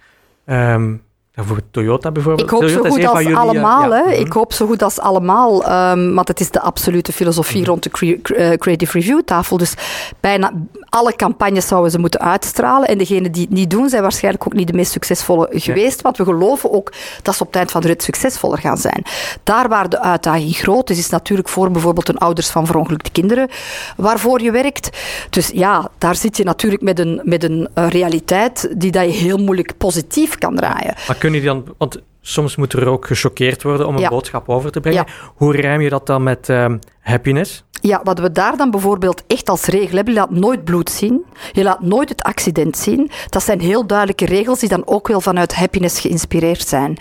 Um, 0.47 1.07
voor 1.45 1.61
Toyota 1.71 2.11
bijvoorbeeld. 2.11 2.51
Ik 2.51 2.59
hoop 2.59 2.69
zo 2.69 2.83
goed 2.83 3.07
als 3.07 3.35
allemaal. 3.35 3.91
hè. 3.91 4.13
Ik 4.13 4.33
hoop 4.33 4.53
zo 4.53 4.67
goed 4.67 4.83
als 4.83 4.99
allemaal. 4.99 5.71
Um, 5.91 6.15
want 6.15 6.29
het 6.29 6.41
is 6.41 6.51
de 6.51 6.61
absolute 6.61 7.13
filosofie 7.13 7.61
mhm. 7.61 7.69
rond 7.69 7.83
de 7.83 7.91
uh, 8.03 8.53
Creative 8.53 8.99
Review 8.99 9.21
tafel. 9.25 9.57
Dus 9.57 9.75
bijna 10.21 10.53
alle 10.89 11.17
campagnes 11.17 11.67
zouden 11.67 11.91
ze 11.91 11.99
moeten 11.99 12.21
uitstralen. 12.21 12.89
En 12.89 12.99
degenen 12.99 13.33
die 13.33 13.43
het 13.43 13.51
niet 13.51 13.71
doen, 13.71 13.89
zijn 13.89 14.03
waarschijnlijk 14.03 14.47
ook 14.47 14.53
niet 14.53 14.67
de 14.67 14.73
meest 14.73 14.93
succesvolle 14.93 15.49
geweest. 15.51 16.03
Want 16.03 16.17
we 16.17 16.25
geloven 16.25 16.73
ook 16.73 16.93
dat 17.23 17.35
ze 17.35 17.41
op 17.41 17.47
het 17.47 17.57
eind 17.57 17.71
van 17.71 17.81
de 17.81 17.87
rit 17.87 18.03
succesvoller 18.03 18.59
gaan 18.59 18.79
zijn. 18.79 19.03
Daar 19.43 19.69
waar 19.69 19.89
de 19.89 20.01
uitdaging 20.01 20.57
groot 20.57 20.91
is, 20.91 20.99
is 20.99 21.09
natuurlijk 21.09 21.49
voor 21.49 21.71
bijvoorbeeld 21.71 22.09
een 22.09 22.19
ouders 22.19 22.49
van 22.49 22.67
verongelukte 22.67 23.11
kinderen 23.11 23.49
waarvoor 23.97 24.43
je 24.43 24.51
werkt. 24.51 24.99
Dus 25.31 25.51
ja, 25.55 25.91
daar 25.99 26.17
zit 26.17 26.37
je 26.37 26.45
natuurlijk 26.45 26.83
met 26.83 26.99
een, 26.99 27.21
met 27.25 27.45
een 27.45 27.69
uh, 27.75 27.89
realiteit 27.89 28.69
die 28.77 28.91
dat 28.91 29.05
je 29.05 29.11
heel 29.11 29.39
moeilijk 29.39 29.77
positief 29.77 30.39
kan 30.39 30.57
draaien 30.57 30.95
kun 31.31 31.41
je 31.41 31.47
dan, 31.47 31.75
want 31.79 32.03
soms 32.21 32.57
moet 32.57 32.73
er 32.73 32.89
ook 32.89 33.07
gechoqueerd 33.07 33.63
worden 33.63 33.87
om 33.87 33.97
een 33.97 34.09
boodschap 34.09 34.49
over 34.49 34.71
te 34.71 34.81
brengen. 34.81 35.07
Hoe 35.35 35.57
rijm 35.57 35.81
je 35.81 35.89
dat 35.89 36.07
dan 36.07 36.23
met 36.23 36.49
um, 36.49 36.79
happiness? 37.09 37.65
Ja, 37.81 38.01
wat 38.05 38.19
we 38.19 38.33
daar 38.33 38.57
dan 38.57 38.71
bijvoorbeeld 38.71 39.23
echt 39.27 39.49
als 39.49 39.65
regel 39.65 39.97
hebben, 39.97 40.15
je 40.15 40.21
laat 40.21 40.31
nooit 40.31 40.65
bloed 40.65 40.91
zien, 40.91 41.25
je 41.53 41.63
laat 41.63 41.81
nooit 41.81 42.09
het 42.09 42.23
accident 42.23 42.77
zien. 42.77 43.11
Dat 43.29 43.43
zijn 43.43 43.61
heel 43.61 43.87
duidelijke 43.87 44.27
regels 44.27 44.59
die 44.59 44.69
dan 44.69 44.87
ook 44.87 45.09
wel 45.09 45.21
vanuit 45.21 45.55
happiness 45.55 46.01
geïnspireerd 46.01 46.69
zijn. 46.69 46.97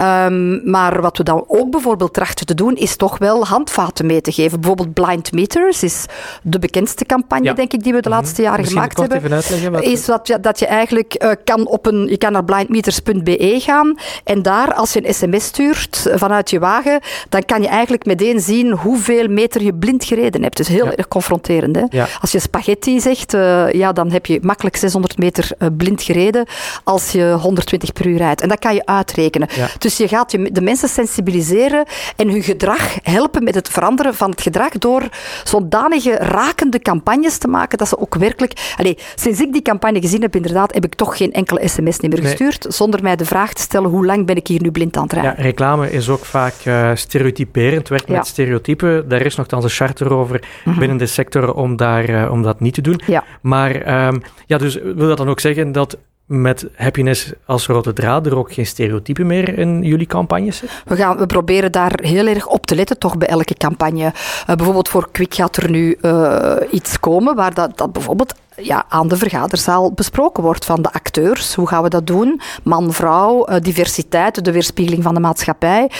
Um, 0.00 0.70
maar 0.70 1.00
wat 1.00 1.16
we 1.16 1.22
dan 1.22 1.44
ook 1.46 1.70
bijvoorbeeld 1.70 2.14
trachten 2.14 2.46
te 2.46 2.54
doen, 2.54 2.74
is 2.74 2.96
toch 2.96 3.18
wel 3.18 3.46
handvaten 3.46 4.06
mee 4.06 4.20
te 4.20 4.32
geven. 4.32 4.60
Bijvoorbeeld 4.60 4.94
Blind 4.94 5.32
Meters 5.32 5.82
is 5.82 6.04
de 6.42 6.58
bekendste 6.58 7.04
campagne, 7.04 7.54
denk 7.54 7.72
ik, 7.72 7.82
die 7.82 7.92
we 7.92 8.00
de 8.00 8.08
mhm. 8.08 8.18
laatste 8.18 8.42
jaren 8.42 8.66
gemaakt 8.66 8.98
hebben. 8.98 9.18
Even 9.18 9.32
uitleggen 9.32 9.82
is 9.82 10.04
dat 10.04 10.26
je, 10.26 10.40
dat 10.40 10.58
je 10.58 10.66
eigenlijk 10.66 11.24
uh, 11.24 11.30
kan 11.44 11.66
op 11.66 11.86
een, 11.86 12.06
je 12.08 12.18
kan 12.18 12.32
naar 12.32 12.44
blindmeters.be 12.44 13.56
gaan 13.60 13.94
en 14.24 14.42
daar, 14.42 14.74
als 14.74 14.92
je 14.92 15.06
een 15.06 15.14
sms 15.14 15.44
stuurt 15.44 16.10
vanuit 16.14 16.50
je 16.50 16.58
wagen, 16.58 17.00
dan 17.28 17.44
kan 17.44 17.62
je 17.62 17.68
eigenlijk 17.68 18.06
meteen 18.06 18.40
zien 18.40 18.72
hoeveel 18.72 19.28
meter 19.36 19.62
je 19.62 19.74
blind 19.74 20.04
gereden 20.04 20.42
hebt. 20.42 20.56
Dus 20.56 20.68
heel 20.68 20.92
erg 20.92 21.08
confronterend. 21.08 21.76
Hè? 21.76 22.04
Als 22.20 22.32
je 22.32 22.38
spaghetti 22.38 23.00
zegt, 23.00 23.34
uh, 23.34 23.72
ja, 23.72 23.92
dan 23.92 24.10
heb 24.10 24.26
je 24.26 24.38
makkelijk 24.42 24.76
600 24.76 25.18
meter 25.18 25.50
uh, 25.58 25.68
blind 25.76 26.02
gereden 26.02 26.46
als 26.84 27.10
je 27.12 27.36
120 27.40 27.92
per 27.92 28.06
uur 28.06 28.16
rijdt. 28.16 28.40
En 28.40 28.48
dat 28.48 28.58
kan 28.58 28.74
je 28.74 28.86
uitrekenen. 28.86 29.48
Dus 29.78 29.96
je 29.96 30.08
gaat 30.08 30.32
je, 30.32 30.52
de 30.52 30.60
mensen 30.60 30.88
sensibiliseren 30.88 31.86
en 32.16 32.28
hun 32.28 32.42
gedrag 32.42 32.96
helpen 33.02 33.44
met 33.44 33.54
het 33.54 33.68
veranderen 33.68 34.14
van 34.14 34.30
het 34.30 34.40
gedrag 34.40 34.70
door 34.70 35.02
zodanige 35.44 36.10
rakende 36.10 36.78
campagnes 36.78 37.38
te 37.38 37.48
maken 37.48 37.78
dat 37.78 37.88
ze 37.88 37.98
ook 37.98 38.14
werkelijk... 38.14 38.74
Sinds 39.14 39.40
ik 39.40 39.52
die 39.52 39.62
campagne 39.62 40.00
gezien 40.00 40.22
heb, 40.22 40.36
inderdaad, 40.36 40.74
heb 40.74 40.84
ik 40.84 40.94
toch 40.94 41.16
geen 41.16 41.32
enkele 41.32 41.68
sms 41.68 42.00
meer 42.00 42.18
gestuurd 42.18 42.66
zonder 42.68 43.02
mij 43.02 43.16
de 43.16 43.24
vraag 43.24 43.52
te 43.52 43.62
stellen 43.62 43.90
hoe 43.90 44.06
lang 44.06 44.26
ben 44.26 44.36
ik 44.36 44.46
hier 44.46 44.62
nu 44.62 44.70
blind 44.70 44.96
aan 44.96 45.02
het 45.02 45.12
rijden. 45.12 45.34
Ja, 45.36 45.42
reclame 45.42 45.90
is 45.90 46.08
ook 46.08 46.24
vaak 46.24 46.54
uh, 46.64 46.90
stereotyperend, 46.94 47.88
werkt 47.88 48.08
met 48.08 48.26
stereotypen. 48.26 49.08
Daar 49.16 49.26
is 49.26 49.36
nogthans 49.36 49.64
een 49.64 49.70
chart 49.70 50.00
erover 50.00 50.42
mhm. 50.64 50.78
binnen 50.78 50.96
de 50.96 51.06
sector 51.06 51.54
om, 51.54 51.76
daar, 51.76 52.10
uh, 52.10 52.30
om 52.30 52.42
dat 52.42 52.60
niet 52.60 52.74
te 52.74 52.80
doen. 52.80 53.00
Ja. 53.06 53.24
Maar 53.40 54.06
um, 54.06 54.22
ja, 54.46 54.58
dus 54.58 54.74
wil 54.74 55.08
dat 55.08 55.16
dan 55.16 55.28
ook 55.28 55.40
zeggen 55.40 55.72
dat 55.72 55.98
met 56.26 56.66
happiness 56.74 57.32
als 57.44 57.66
rode 57.66 57.92
draad 57.92 58.26
er 58.26 58.36
ook 58.36 58.52
geen 58.52 58.66
stereotypen 58.66 59.26
meer 59.26 59.58
in 59.58 59.82
jullie 59.82 60.06
campagnes? 60.06 60.62
We, 60.84 60.96
gaan, 60.96 61.16
we 61.16 61.26
proberen 61.26 61.72
daar 61.72 61.92
heel 62.02 62.26
erg 62.26 62.46
op 62.46 62.66
te 62.66 62.74
letten, 62.74 62.98
toch 62.98 63.18
bij 63.18 63.28
elke 63.28 63.54
campagne. 63.54 64.04
Uh, 64.04 64.56
bijvoorbeeld 64.56 64.88
voor 64.88 65.08
Quick 65.12 65.34
gaat 65.34 65.56
er 65.56 65.70
nu 65.70 65.98
uh, 66.02 66.56
iets 66.70 67.00
komen 67.00 67.34
waar 67.34 67.54
dat, 67.54 67.78
dat 67.78 67.92
bijvoorbeeld 67.92 68.34
ja, 68.56 68.84
aan 68.88 69.08
de 69.08 69.16
vergaderzaal 69.16 69.92
besproken 69.92 70.42
wordt 70.42 70.64
van 70.64 70.82
de 70.82 70.92
acteurs. 70.92 71.54
Hoe 71.54 71.68
gaan 71.68 71.82
we 71.82 71.88
dat 71.88 72.06
doen? 72.06 72.40
Man, 72.62 72.92
vrouw, 72.92 73.48
uh, 73.48 73.56
diversiteit, 73.60 74.44
de 74.44 74.52
weerspiegeling 74.52 75.02
van 75.02 75.14
de 75.14 75.20
maatschappij. 75.20 75.90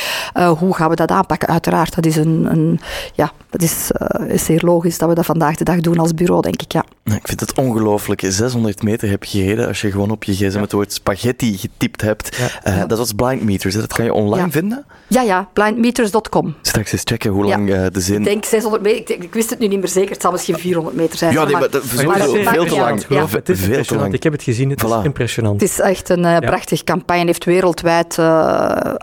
Hoe 0.59 0.75
gaan 0.75 0.91
we 0.91 0.97
dat 0.97 1.11
aanpakken? 1.11 1.49
Uiteraard, 1.49 1.95
dat 1.95 2.07
is, 2.07 2.17
een, 2.17 2.47
een 2.51 2.81
ja, 3.15 3.33
dat 3.51 3.63
is, 3.63 3.91
is 4.29 4.45
zeer 4.45 4.61
logisch 4.65 4.99
dat 4.99 5.09
we 5.09 5.15
dat 5.15 5.27
vandaag 5.27 5.57
de 5.57 5.65
dag 5.65 5.81
doen 5.81 5.99
als 5.99 6.15
bureau, 6.15 6.43
denk 6.43 6.63
ik. 6.63 6.73
Ja. 6.73 6.85
Ik 7.17 7.29
vind 7.29 7.41
het 7.41 7.59
ongelooflijk. 7.59 8.23
600 8.27 8.83
meter 8.83 9.09
heb 9.09 9.25
je 9.25 9.39
gereden 9.39 9.67
als 9.67 9.81
je 9.81 9.91
gewoon 9.91 10.11
op 10.11 10.25
je 10.25 10.33
gsm 10.33 10.61
het 10.61 10.73
woord 10.73 10.93
spaghetti 10.93 11.59
getypt 11.59 12.01
hebt. 12.01 12.39
Uh, 12.67 12.83
dat 12.87 12.99
was 12.99 13.13
Blind 13.13 13.43
Meters. 13.43 13.75
Dat 13.75 13.93
kan 13.93 14.05
je 14.05 14.13
online 14.13 14.51
vinden? 14.51 14.85
Ja, 15.07 15.23
ja. 15.23 15.49
Blindmeters.com. 15.53 16.55
Straks 16.63 16.93
eens 16.93 17.03
checken 17.05 17.31
hoe 17.31 17.45
lang 17.45 17.69
uh, 17.69 17.87
de 17.93 18.01
zin... 18.01 18.19
Ik 18.19 18.25
denk 18.25 18.45
600 18.45 18.83
meter. 18.83 19.15
Ik, 19.15 19.23
ik, 19.23 19.35
wist 19.35 19.51
het 19.51 19.59
nu 19.59 19.67
niet 19.67 19.79
meer 19.79 19.89
zeker. 19.89 20.11
Het 20.11 20.23
zal 20.23 20.33
misschien 20.33 20.59
400 20.59 20.97
meter 20.97 21.19
zijn. 21.19 21.33
Ja, 21.33 21.45
nee, 21.45 21.53
maar, 21.53 21.71
dat 21.71 21.85
is 21.85 21.91
veel 21.91 22.65
te 22.65 22.77
lang. 22.77 23.05
Ja. 23.09 23.27
Het 23.29 23.49
is 23.49 23.61
veel 23.61 23.85
te 23.85 23.97
lang. 23.97 24.15
Ik 24.15 24.23
heb 24.23 24.33
het 24.33 24.43
gezien. 24.43 24.71
Het 24.71 24.83
is 24.83 24.91
impressionant. 25.03 25.61
Het 25.61 25.71
is 25.71 25.81
echt 25.81 26.09
een 26.09 26.25
uh, 26.25 26.39
prachtige 26.39 26.85
campagne. 26.85 27.25
heeft 27.25 27.45
wereldwijd 27.45 28.19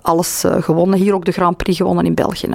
alles 0.02 0.44
gewonnen. 0.60 1.00
Hier 1.00 1.14
ook 1.14 1.26
de 1.26 1.32
Grand 1.32 1.58
Prix 1.58 1.78
gewonnen 1.78 2.06
in 2.06 2.14
België. 2.14 2.48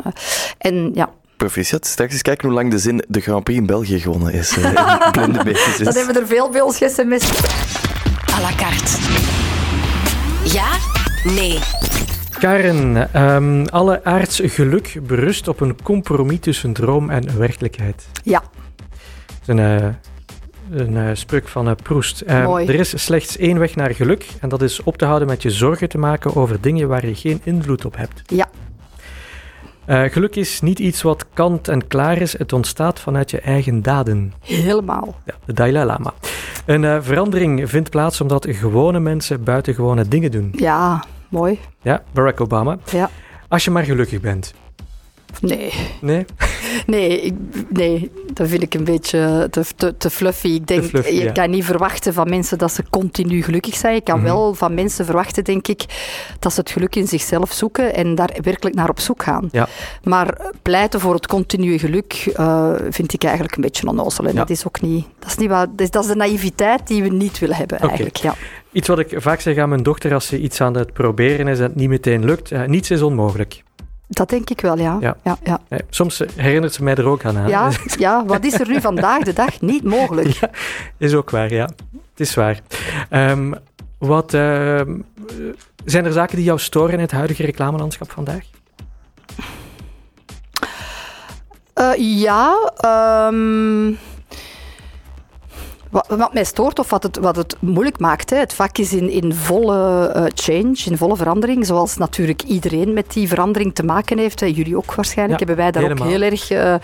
En 0.59 0.91
ja, 0.95 1.11
Proficiat. 1.39 1.87
Straks 1.87 2.13
eens 2.13 2.23
kijken 2.23 2.49
hoe 2.49 2.57
lang 2.57 2.71
de 2.71 2.79
zin 2.79 3.05
de 3.09 3.21
Grand 3.21 3.45
Prix 3.45 3.61
in 3.61 3.67
België 3.67 4.01
gewonnen 4.01 4.33
is. 4.33 4.59
Uh, 4.59 5.11
blinde 5.13 5.45
beestjes. 5.45 5.79
Dat 5.79 5.95
hebben 5.95 6.15
we 6.15 6.21
er 6.21 6.27
veel 6.27 6.53
veel 6.53 6.73
gemist. 6.73 7.41
À 8.33 8.41
la 8.41 8.51
carte. 8.57 8.97
Ja? 10.45 10.69
Nee. 11.25 11.59
Karen, 12.39 13.09
um, 13.23 13.67
alle 13.67 14.05
aards 14.05 14.41
geluk 14.45 14.99
berust 15.07 15.49
op 15.49 15.61
een 15.61 15.83
compromis 15.83 16.41
tussen 16.41 16.73
droom 16.73 17.11
en 17.11 17.39
werkelijkheid. 17.39 18.07
Ja. 18.23 18.43
Een, 19.47 19.59
uh, 19.59 19.89
een 20.71 20.93
uh, 20.93 21.11
spreuk 21.13 21.49
van 21.49 21.77
Proest. 21.83 22.21
er 22.21 22.75
is 22.75 23.05
slechts 23.05 23.37
één 23.37 23.59
weg 23.59 23.77
naar 23.77 23.95
geluk 23.95 24.27
en 24.41 24.49
dat 24.49 24.63
is 24.63 24.83
op 24.83 24.97
te 24.97 25.05
houden 25.05 25.29
met 25.29 25.43
je 25.43 25.51
zorgen 25.51 25.89
te 25.89 25.99
maken 25.99 26.37
over 26.37 26.61
dingen 26.61 26.89
waar 26.89 27.07
je 27.07 27.15
geen 27.15 27.41
invloed 27.45 27.85
op 27.85 27.97
hebt. 27.97 28.23
Ja. 28.27 28.49
Uh, 29.89 30.03
geluk 30.05 30.37
is 30.37 30.61
niet 30.61 30.79
iets 30.79 31.03
wat 31.03 31.27
kant 31.33 31.69
en 31.69 31.87
klaar 31.87 32.21
is, 32.21 32.39
het 32.39 32.53
ontstaat 32.53 33.01
vanuit 33.01 33.31
je 33.31 33.41
eigen 33.41 33.83
daden. 33.83 34.33
Helemaal. 34.41 35.21
Ja, 35.25 35.35
de 35.45 35.53
Dalai 35.53 35.85
Lama. 35.85 36.15
Een 36.67 36.83
uh, 36.83 36.97
verandering 37.01 37.71
vindt 37.71 37.91
plaats 37.91 38.21
omdat 38.21 38.47
gewone 38.49 39.01
mensen 39.01 39.45
buitengewone 39.45 40.09
dingen 40.09 40.31
doen. 40.31 40.53
Ja, 40.57 41.05
mooi. 41.29 41.59
Ja, 41.83 42.03
Barack 42.13 42.41
Obama. 42.41 42.79
Ja. 42.93 43.11
Als 43.49 43.65
je 43.65 43.71
maar 43.71 43.85
gelukkig 43.85 44.21
bent. 44.21 44.55
Nee. 45.41 45.73
Nee? 46.01 46.25
Nee, 46.87 47.21
ik, 47.21 47.35
nee, 47.69 48.11
dat 48.33 48.49
vind 48.49 48.63
ik 48.63 48.75
een 48.75 48.85
beetje 48.85 49.49
te, 49.51 49.65
te, 49.77 49.97
te 49.97 50.11
fluffy. 50.11 50.49
Ik 50.49 50.67
denk, 50.67 51.07
je 51.07 51.33
kan 51.33 51.51
niet 51.51 51.65
verwachten 51.65 52.13
van 52.13 52.29
mensen 52.29 52.59
dat 52.59 52.73
ze 52.73 52.83
continu 52.91 53.43
gelukkig 53.43 53.75
zijn. 53.75 53.95
Je 53.95 54.01
kan 54.01 54.19
mhm. 54.19 54.27
wel 54.27 54.55
van 54.55 54.75
mensen 54.75 55.05
verwachten, 55.05 55.45
denk 55.45 55.69
ik, 55.69 55.85
dat 56.39 56.53
ze 56.53 56.61
het 56.61 56.71
geluk 56.71 56.97
in 56.97 57.09
zichzelf 57.09 57.53
zoeken 57.53 57.95
en 57.95 58.15
daar 58.15 58.31
werkelijk 58.43 58.77
naar 58.77 58.89
op 58.89 59.01
zoek 59.01 59.23
gaan. 59.23 59.49
Ja. 59.53 59.69
Maar 60.03 60.53
pleiten 60.63 61.01
voor 61.01 61.15
het 61.15 61.27
continue 61.27 61.79
geluk 61.79 62.33
uh, 62.39 62.75
vind 62.91 63.13
ik 63.13 63.25
eigenlijk 63.25 63.57
een 63.57 63.63
beetje 63.63 63.87
onnozel. 63.87 64.25
En 64.25 64.35
dat 64.35 64.51
is 64.51 64.67
ook 64.67 64.81
niet, 64.81 65.07
dat 65.19 65.29
is 65.29 65.37
niet 65.37 65.49
wat, 65.49 65.69
dat 65.79 66.03
is, 66.03 66.07
de 66.07 66.17
naïviteit 66.17 66.87
die 66.87 67.03
we 67.03 67.09
niet 67.09 67.39
willen 67.39 67.57
hebben, 67.57 67.79
eigenlijk. 67.79 68.17
Ja. 68.17 68.35
Iets 68.73 68.89
wat 68.89 68.99
ik 68.99 69.15
vaak 69.17 69.41
zeg 69.41 69.57
aan 69.57 69.69
mijn 69.69 69.83
dochter 69.83 70.15
als 70.15 70.27
ze 70.27 70.39
iets 70.39 70.61
aan 70.61 70.77
het 70.77 70.93
proberen 70.93 71.49
is 71.49 71.59
en 71.59 71.65
het 71.65 71.75
niet 71.75 71.89
meteen 71.89 72.25
lukt. 72.25 72.51
Uh, 72.51 72.65
niets 72.65 72.91
is 72.91 73.03
onmogelijk. 73.03 73.63
Dat 74.09 74.29
denk 74.29 74.51
ik 74.51 74.61
wel, 74.61 74.79
ja. 74.79 74.97
ja. 75.01 75.17
ja, 75.23 75.39
ja. 75.45 75.79
soms 75.91 76.23
herinnert 76.37 76.75
ze 76.75 76.83
mij 76.83 76.95
er 76.95 77.07
ook 77.07 77.25
aan. 77.25 77.37
Hè? 77.37 77.47
Ja, 77.47 77.71
ja, 77.99 78.25
wat 78.27 78.45
is 78.45 78.61
er 78.61 78.69
nu 78.69 78.81
vandaag 78.81 79.23
de 79.23 79.33
dag 79.33 79.61
niet 79.61 79.85
mogelijk? 79.85 80.29
Ja, 80.29 80.51
is 80.97 81.15
ook 81.15 81.31
waar, 81.31 81.53
ja. 81.53 81.69
Het 81.93 82.27
is 82.27 82.35
waar. 82.35 82.61
Um, 83.11 83.55
wat, 83.99 84.35
uh, 84.35 84.81
zijn 85.85 86.05
er 86.05 86.13
zaken 86.13 86.37
die 86.37 86.45
jou 86.45 86.59
storen 86.59 86.95
in 86.95 87.01
het 87.01 87.11
huidige 87.11 87.45
reclamelandschap 87.45 88.11
vandaag? 88.11 88.45
Uh, 91.75 91.93
ja, 91.97 92.73
um, 93.31 93.99
wat, 95.91 96.33
mij 96.33 96.45
stoort 96.45 96.79
of 96.79 96.91
wat 96.91 97.03
het, 97.03 97.19
wat 97.19 97.37
het 97.37 97.57
moeilijk 97.61 97.99
maakt, 97.99 98.31
hè. 98.31 98.37
het 98.37 98.55
vak 98.55 98.79
is 98.79 98.93
in, 98.93 99.11
in 99.11 99.35
volle 99.35 100.13
uh, 100.17 100.25
change, 100.35 100.77
in 100.85 100.97
volle 100.97 101.17
verandering, 101.17 101.67
zoals 101.67 101.97
natuurlijk 101.97 102.43
iedereen 102.43 102.93
met 102.93 103.13
die 103.13 103.29
verandering 103.29 103.75
te 103.75 103.85
maken 103.85 104.19
heeft. 104.19 104.41
Hè. 104.41 104.47
Jullie 104.47 104.77
ook 104.77 104.95
waarschijnlijk, 104.95 105.39
hebben 105.39 105.57
wij 105.57 105.71
daar 105.71 105.91
ook 105.91 105.99
heel 106.01 106.23
erg... 106.23 106.51
Uh, 106.51 106.75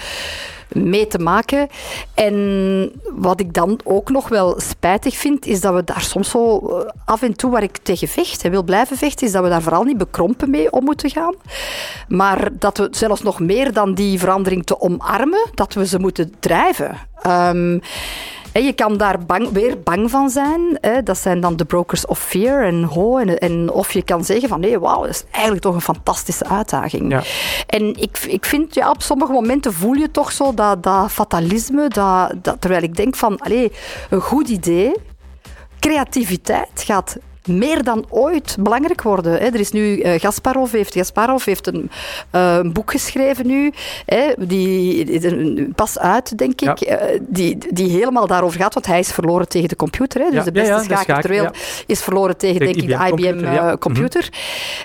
mee 0.74 1.06
te 1.06 1.18
maken. 1.18 1.68
En 2.14 2.92
wat 3.12 3.40
ik 3.40 3.52
dan 3.52 3.80
ook 3.84 4.10
nog 4.10 4.28
wel 4.28 4.60
spijtig 4.60 5.16
vind, 5.16 5.46
is 5.46 5.60
dat 5.60 5.74
we 5.74 5.84
daar 5.84 6.00
soms 6.00 6.30
zo 6.30 6.58
eh, 6.58 6.90
af 7.04 7.22
en 7.22 7.36
toe 7.36 7.50
waar 7.50 7.62
ik 7.62 7.76
tegen 7.82 8.08
vecht 8.08 8.44
en 8.44 8.50
wil 8.50 8.62
blijven 8.62 8.96
vechten, 8.96 9.26
is 9.26 9.32
dat 9.32 9.42
we 9.42 9.48
daar 9.48 9.62
vooral 9.62 9.84
niet 9.84 9.98
bekrompen 9.98 10.50
mee 10.50 10.72
om 10.72 10.84
moeten 10.84 11.10
gaan. 11.10 11.34
Maar 12.08 12.48
dat 12.58 12.78
we 12.78 12.88
zelfs 12.90 13.22
nog 13.22 13.40
meer 13.40 13.72
dan 13.72 13.94
die 13.94 14.18
verandering 14.18 14.66
te 14.66 14.80
omarmen, 14.80 15.50
dat 15.54 15.74
we 15.74 15.86
ze 15.86 15.98
moeten 15.98 16.34
drijven. 16.40 16.98
Um, 17.26 17.80
je 18.62 18.72
kan 18.72 18.96
daar 18.96 19.18
bang, 19.18 19.48
weer 19.52 19.80
bang 19.82 20.10
van 20.10 20.30
zijn. 20.30 20.78
Dat 21.04 21.18
zijn 21.18 21.40
dan 21.40 21.56
de 21.56 21.64
brokers 21.64 22.06
of 22.06 22.18
fear 22.18 22.64
en 22.64 22.82
ho. 22.82 23.18
En, 23.18 23.38
en 23.38 23.70
of 23.70 23.92
je 23.92 24.02
kan 24.02 24.24
zeggen 24.24 24.48
van 24.48 24.60
nee, 24.60 24.78
wauw, 24.78 25.00
dat 25.00 25.10
is 25.10 25.24
eigenlijk 25.30 25.62
toch 25.62 25.74
een 25.74 25.80
fantastische 25.80 26.48
uitdaging. 26.48 27.12
Ja. 27.12 27.22
En 27.66 28.00
ik, 28.00 28.18
ik 28.18 28.44
vind, 28.44 28.74
ja, 28.74 28.90
op 28.90 29.02
sommige 29.02 29.32
momenten 29.32 29.72
voel 29.72 29.92
je 29.92 30.10
toch 30.10 30.32
zo 30.32 30.54
dat, 30.54 30.82
dat 30.82 31.12
fatalisme, 31.12 31.88
dat, 31.88 32.32
dat, 32.42 32.60
terwijl 32.60 32.82
ik 32.82 32.96
denk 32.96 33.16
van, 33.16 33.38
allez, 33.38 33.68
een 34.10 34.20
goed 34.20 34.48
idee, 34.48 34.94
creativiteit 35.78 36.82
gaat 36.84 37.16
meer 37.48 37.84
dan 37.84 38.04
ooit 38.08 38.56
belangrijk 38.60 39.02
worden. 39.02 39.32
Hè. 39.32 39.38
Er 39.38 39.60
is 39.60 39.70
nu 39.70 40.02
uh, 40.02 40.20
Gasparov 40.20 40.72
heeft, 40.72 40.94
Gasparov 40.94 41.44
heeft 41.44 41.66
een, 41.66 41.90
uh, 42.32 42.56
een 42.56 42.72
boek 42.72 42.90
geschreven 42.90 43.46
nu, 43.46 43.72
hè, 44.06 44.32
die, 44.38 45.68
pas 45.74 45.98
uit, 45.98 46.38
denk 46.38 46.60
ik, 46.60 46.88
uh, 46.88 46.96
die, 47.20 47.58
die 47.70 47.90
helemaal 47.90 48.26
daarover 48.26 48.60
gaat, 48.60 48.74
want 48.74 48.86
hij 48.86 48.98
is 48.98 49.12
verloren 49.12 49.48
tegen 49.48 49.68
de 49.68 49.76
computer. 49.76 50.20
Hè. 50.20 50.26
Dus 50.26 50.38
ja, 50.38 50.44
de 50.44 50.52
beste 50.52 50.72
ja, 50.72 50.82
schaker 50.82 51.20
ter 51.20 51.30
wereld 51.30 51.56
is 51.86 52.02
verloren 52.02 52.36
tegen, 52.36 52.58
de 52.58 52.64
denk 52.64 52.76
ik, 52.76 52.88
de 52.88 53.24
IBM 53.24 53.76
computer. 53.78 54.28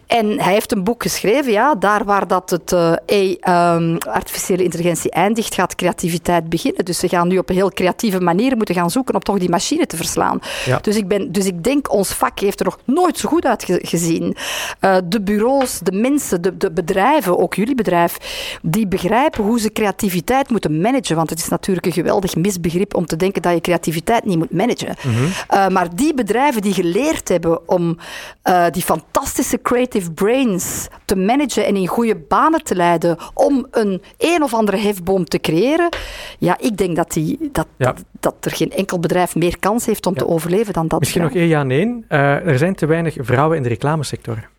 En 0.07 0.39
hij 0.39 0.53
heeft 0.53 0.71
een 0.71 0.83
boek 0.83 1.01
geschreven, 1.01 1.51
ja, 1.51 1.75
daar 1.75 2.03
waar 2.05 2.27
dat 2.27 2.49
het 2.49 2.71
um, 2.71 3.97
artificiële 3.97 4.63
intelligentie 4.63 5.11
eindigt, 5.11 5.53
gaat 5.53 5.75
creativiteit 5.75 6.49
beginnen. 6.49 6.85
Dus 6.85 6.99
ze 6.99 7.09
gaan 7.09 7.27
nu 7.27 7.37
op 7.37 7.49
een 7.49 7.55
heel 7.55 7.71
creatieve 7.71 8.19
manier 8.19 8.57
moeten 8.57 8.75
gaan 8.75 8.91
zoeken 8.91 9.15
om 9.15 9.21
toch 9.21 9.37
die 9.37 9.49
machine 9.49 9.85
te 9.85 9.95
verslaan. 9.95 10.39
Dus, 10.81 10.95
ik 10.95 11.07
ben, 11.07 11.31
dus 11.31 11.45
ik 11.45 11.63
denk, 11.63 11.93
ons 11.93 12.13
vak 12.13 12.39
heeft 12.49 12.59
er 12.59 12.65
nog 12.65 12.79
nooit 12.85 13.17
zo 13.17 13.29
goed 13.29 13.45
uitgezien. 13.45 14.35
Uh, 14.81 14.97
de 15.05 15.21
bureaus, 15.21 15.79
de 15.79 15.91
mensen, 15.91 16.41
de, 16.41 16.57
de 16.57 16.71
bedrijven, 16.71 17.39
ook 17.39 17.53
jullie 17.53 17.75
bedrijf, 17.75 18.17
die 18.61 18.87
begrijpen 18.87 19.43
hoe 19.43 19.59
ze 19.59 19.71
creativiteit 19.71 20.49
moeten 20.49 20.81
managen. 20.81 21.15
Want 21.15 21.29
het 21.29 21.39
is 21.39 21.47
natuurlijk 21.47 21.85
een 21.85 21.91
geweldig 21.91 22.35
misbegrip 22.35 22.95
om 22.95 23.05
te 23.05 23.15
denken 23.15 23.41
dat 23.41 23.53
je 23.53 23.61
creativiteit 23.61 24.25
niet 24.25 24.37
moet 24.37 24.51
managen. 24.51 24.95
Mhm. 25.03 25.23
uh, 25.23 25.67
maar 25.67 25.95
die 25.95 26.13
bedrijven 26.13 26.61
die 26.61 26.73
geleerd 26.73 27.29
hebben 27.29 27.69
om 27.69 27.97
uh, 28.43 28.65
die 28.71 28.83
fantastische 28.83 29.61
creative 29.61 30.11
brains 30.11 30.87
te 31.09 31.15
managen 31.15 31.65
en 31.65 31.75
in 31.75 31.87
goede 31.87 32.15
banen 32.15 32.63
te 32.63 32.75
leiden 32.75 33.17
om 33.33 33.67
een 33.71 34.01
een 34.17 34.43
of 34.43 34.53
andere 34.53 34.77
hefboom 34.77 35.25
te 35.25 35.39
creëren, 35.39 35.89
ja, 36.39 36.57
ik 36.59 36.77
denk 36.77 36.95
dat, 36.95 37.11
die, 37.11 37.49
dat, 37.51 37.67
ja. 37.77 37.85
dat, 37.85 38.03
dat, 38.19 38.35
er 38.39 38.51
geen 38.51 38.71
enkel 38.71 38.99
bedrijf 38.99 39.35
meer 39.35 39.59
kans 39.59 39.85
heeft 39.85 40.05
om 40.05 40.13
ja. 40.13 40.19
te 40.19 40.27
overleven 40.27 40.73
dan 40.73 40.87
dat. 40.87 40.99
Misschien 40.99 41.21
nog 41.21 41.33
één 41.33 41.47
ja 41.47 41.59
en 41.61 41.71
één. 41.71 42.05
er 42.07 42.57
zijn 42.57 42.75
te 42.75 42.85
weinig 42.85 43.15
vrouwen 43.19 43.57
in 43.57 43.63
de 43.63 43.69
reclamesector. 43.69 44.49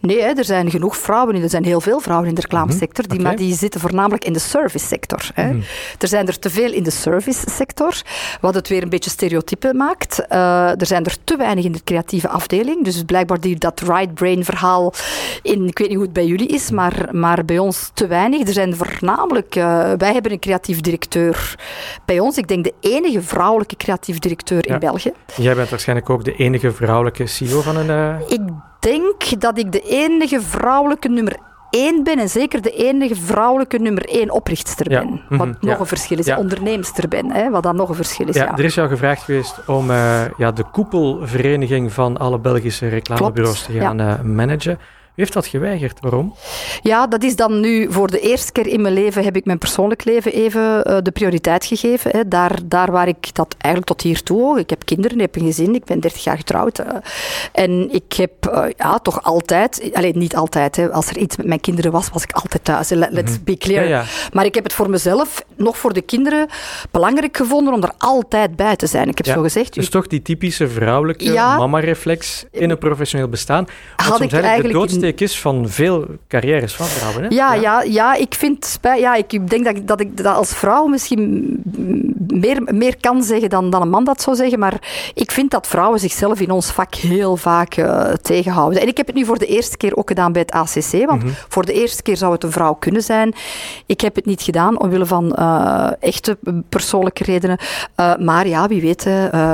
Nee, 0.00 0.20
hè, 0.20 0.28
er 0.28 0.44
zijn 0.44 0.70
genoeg 0.70 0.96
vrouwen 0.96 1.34
in. 1.34 1.42
Er 1.42 1.50
zijn 1.50 1.64
heel 1.64 1.80
veel 1.80 2.00
vrouwen 2.00 2.28
in 2.28 2.34
de 2.34 2.40
reclamesector, 2.40 3.08
die, 3.08 3.20
maar 3.20 3.36
die 3.36 3.54
zitten 3.54 3.80
voornamelijk 3.80 4.24
in 4.24 4.32
de 4.32 4.38
servicesector. 4.38 5.30
Hè. 5.34 5.48
Mhm. 5.48 5.60
Er 5.98 6.08
zijn 6.08 6.26
er 6.26 6.38
te 6.38 6.50
veel 6.50 6.72
in 6.72 6.82
de 6.82 6.90
servicesector, 6.90 8.02
wat 8.40 8.54
het 8.54 8.68
weer 8.68 8.82
een 8.82 8.88
beetje 8.88 9.10
stereotype 9.10 9.74
maakt. 9.74 10.24
Uh, 10.32 10.80
er 10.80 10.86
zijn 10.86 11.04
er 11.04 11.16
te 11.24 11.36
weinig 11.36 11.64
in 11.64 11.72
de 11.72 11.84
creatieve 11.84 12.28
afdeling. 12.28 12.84
Dus 12.84 13.02
blijkbaar 13.02 13.40
die, 13.40 13.56
dat 13.56 13.80
right 13.80 14.14
brain 14.14 14.44
verhaal, 14.44 14.92
in, 15.42 15.66
ik 15.66 15.78
weet 15.78 15.88
niet 15.88 15.96
hoe 15.96 16.06
het 16.06 16.14
bij 16.14 16.26
jullie 16.26 16.48
is, 16.48 16.70
maar, 16.70 17.08
maar 17.12 17.44
bij 17.44 17.58
ons 17.58 17.90
te 17.94 18.06
weinig. 18.06 18.46
Er 18.46 18.52
zijn 18.52 18.76
voornamelijk, 18.76 19.56
uh, 19.56 19.92
wij 19.96 20.12
hebben 20.12 20.32
een 20.32 20.38
creatief 20.38 20.80
directeur 20.80 21.54
bij 22.04 22.20
ons. 22.20 22.36
Ik 22.36 22.48
denk 22.48 22.64
de 22.64 22.74
enige 22.80 23.22
vrouwelijke 23.22 23.76
creatief 23.76 24.18
directeur 24.18 24.66
in 24.66 24.78
België. 24.78 25.12
Jij 25.36 25.54
bent 25.54 25.70
waarschijnlijk 25.70 26.10
ook 26.10 26.24
de 26.24 26.36
enige 26.36 26.72
vrouwelijke 26.72 27.26
CEO 27.26 27.60
van 27.60 27.76
een... 27.76 27.86
Uh... 27.86 28.20
Ik 28.28 28.40
denk 28.78 29.40
dat 29.40 29.58
ik 29.58 29.72
de 29.72 29.80
enige 29.80 30.40
vrouwelijke 30.40 31.08
nummer 31.08 31.36
één 31.70 32.04
ben 32.04 32.18
en 32.18 32.28
zeker 32.28 32.62
de 32.62 32.70
enige 32.70 33.14
vrouwelijke 33.14 33.78
nummer 33.78 34.08
één 34.08 34.30
oprichtster 34.30 34.88
ben. 34.88 35.20
Wat 35.28 35.46
mhm. 35.46 35.54
nog 35.60 35.78
een 35.78 35.86
verschil 35.86 36.18
is. 36.18 36.26
Ja. 36.26 36.38
Onderneemster 36.38 37.08
ben, 37.08 37.30
hè, 37.30 37.50
wat 37.50 37.62
dan 37.62 37.76
nog 37.76 37.88
een 37.88 37.94
verschil 37.94 38.28
is. 38.28 38.34
Ja, 38.34 38.58
Er 38.58 38.64
is 38.64 38.74
jou 38.74 38.88
gevraagd 38.88 39.22
geweest 39.22 39.66
om 39.66 39.90
uh, 39.90 40.20
ja, 40.36 40.52
de 40.52 40.64
koepelvereniging 40.72 41.92
van 41.92 42.16
alle 42.16 42.38
Belgische 42.38 42.88
reclamebureaus 42.88 43.62
te 43.62 43.72
gaan 43.72 44.00
uh, 44.00 44.20
managen. 44.20 44.78
Heeft 45.18 45.32
dat 45.32 45.46
geweigerd? 45.46 46.00
Waarom? 46.00 46.34
Ja, 46.82 47.06
dat 47.06 47.22
is 47.22 47.36
dan 47.36 47.60
nu 47.60 47.92
voor 47.92 48.10
de 48.10 48.20
eerste 48.20 48.52
keer 48.52 48.66
in 48.66 48.80
mijn 48.80 48.94
leven 48.94 49.24
heb 49.24 49.36
ik 49.36 49.44
mijn 49.44 49.58
persoonlijk 49.58 50.04
leven 50.04 50.32
even 50.32 50.90
uh, 50.90 50.96
de 51.02 51.10
prioriteit 51.10 51.64
gegeven. 51.64 52.10
Hè. 52.10 52.28
Daar, 52.28 52.58
daar 52.64 52.92
waar 52.92 53.08
ik 53.08 53.34
dat 53.34 53.54
eigenlijk 53.58 53.92
tot 53.92 54.02
hier 54.02 54.22
toe, 54.22 54.58
ik 54.58 54.70
heb 54.70 54.84
kinderen, 54.84 55.16
ik 55.16 55.22
heb 55.22 55.36
een 55.36 55.46
gezin, 55.46 55.74
ik 55.74 55.84
ben 55.84 56.00
30 56.00 56.24
jaar 56.24 56.36
getrouwd. 56.36 56.80
Uh, 56.80 56.86
en 57.52 57.92
ik 57.92 58.12
heb 58.12 58.32
uh, 58.52 58.64
ja, 58.76 58.98
toch 58.98 59.22
altijd, 59.22 59.90
alleen 59.92 60.18
niet 60.18 60.36
altijd, 60.36 60.76
hè, 60.76 60.92
als 60.92 61.08
er 61.08 61.18
iets 61.18 61.36
met 61.36 61.46
mijn 61.46 61.60
kinderen 61.60 61.92
was, 61.92 62.10
was 62.12 62.22
ik 62.22 62.32
altijd 62.32 62.64
thuis. 62.64 62.88
Let, 62.88 63.12
let's 63.12 63.32
mhm. 63.32 63.44
be 63.44 63.56
clear. 63.56 63.82
Ja, 63.82 63.88
ja. 63.88 64.04
Maar 64.32 64.44
ik 64.44 64.54
heb 64.54 64.64
het 64.64 64.72
voor 64.72 64.90
mezelf, 64.90 65.44
nog 65.56 65.78
voor 65.78 65.92
de 65.92 66.02
kinderen, 66.02 66.48
belangrijk 66.90 67.36
gevonden 67.36 67.74
om 67.74 67.82
er 67.82 67.92
altijd 67.98 68.56
bij 68.56 68.76
te 68.76 68.86
zijn. 68.86 69.08
Ik 69.08 69.16
heb 69.16 69.26
zo 69.26 69.42
gezegd. 69.42 69.74
Dus 69.74 69.90
toch 69.90 70.06
die 70.06 70.22
typische 70.22 70.68
vrouwelijke 70.68 71.32
mama-reflex 71.32 72.44
in 72.50 72.70
een 72.70 72.78
professioneel 72.78 73.28
bestaan. 73.28 73.66
Had 73.96 74.20
ik 74.20 74.32
eigenlijk 74.32 74.74
is 75.16 75.40
van 75.40 75.68
veel 75.68 76.06
carrières 76.28 76.74
van 76.74 76.86
vrouwen. 76.86 77.22
Hè? 77.22 77.28
Ja, 77.28 77.54
ja. 77.54 77.82
Ja, 77.82 78.14
ik 78.14 78.34
vind 78.34 78.78
ja, 78.82 79.14
ik 79.14 79.50
denk 79.50 79.64
dat, 79.64 79.86
dat 79.86 80.00
ik 80.00 80.16
dat 80.16 80.34
als 80.36 80.54
vrouw 80.54 80.86
misschien 80.86 81.46
meer, 82.40 82.62
meer 82.74 82.96
kan 83.00 83.22
zeggen 83.22 83.50
dan, 83.50 83.70
dan 83.70 83.82
een 83.82 83.90
man 83.90 84.04
dat 84.04 84.22
zou 84.22 84.36
zeggen. 84.36 84.58
Maar 84.58 85.10
ik 85.14 85.30
vind 85.30 85.50
dat 85.50 85.66
vrouwen 85.66 86.00
zichzelf 86.00 86.40
in 86.40 86.50
ons 86.50 86.70
vak 86.70 86.94
heel 86.94 87.36
vaak 87.36 87.76
uh, 87.76 88.04
tegenhouden. 88.22 88.80
En 88.80 88.88
ik 88.88 88.96
heb 88.96 89.06
het 89.06 89.14
nu 89.14 89.24
voor 89.24 89.38
de 89.38 89.46
eerste 89.46 89.76
keer 89.76 89.96
ook 89.96 90.08
gedaan 90.08 90.32
bij 90.32 90.42
het 90.42 90.50
ACC. 90.50 91.06
Want 91.06 91.22
mhm. 91.22 91.32
voor 91.48 91.64
de 91.64 91.72
eerste 91.72 92.02
keer 92.02 92.16
zou 92.16 92.32
het 92.32 92.42
een 92.42 92.52
vrouw 92.52 92.74
kunnen 92.74 93.02
zijn. 93.02 93.34
Ik 93.86 94.00
heb 94.00 94.14
het 94.14 94.26
niet 94.26 94.42
gedaan 94.42 94.80
omwille 94.80 95.06
van 95.06 95.36
uh, 95.38 95.90
echte 96.00 96.38
persoonlijke 96.68 97.24
redenen. 97.24 97.58
Uh, 97.96 98.16
maar 98.16 98.48
ja, 98.48 98.68
wie 98.68 98.80
weet, 98.80 99.04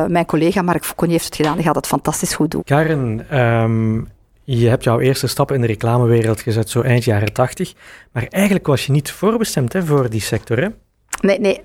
mijn 0.09 0.27
collega 0.27 0.63
Mark 0.63 0.85
Foucault 0.85 1.13
heeft 1.13 1.25
het 1.25 1.37
gedaan. 1.37 1.55
Die 1.55 1.65
gaat 1.65 1.75
het 1.75 1.87
fantastisch 1.87 2.35
goed 2.35 2.51
doen. 2.51 2.63
Karen, 2.65 3.39
um, 3.39 4.09
je 4.45 4.69
hebt 4.69 4.85
jouw 4.85 5.01
eerste 5.01 5.27
stappen 5.27 5.55
in 5.55 5.61
de 5.61 5.67
reclamewereld 5.67 6.41
gezet 6.41 6.71
zo 6.71 6.81
eind 6.81 7.05
jaren 7.05 7.33
tachtig. 7.33 7.73
Maar 8.13 8.27
eigenlijk 8.29 8.67
was 8.67 8.87
je 8.87 8.93
niet 8.93 9.11
voorbestemd 9.11 9.73
hè, 9.73 9.85
voor 9.85 10.11
die 10.11 10.21
sector. 10.21 10.59
Hè? 10.59 10.69
Nee, 11.25 11.41
nee. 11.41 11.61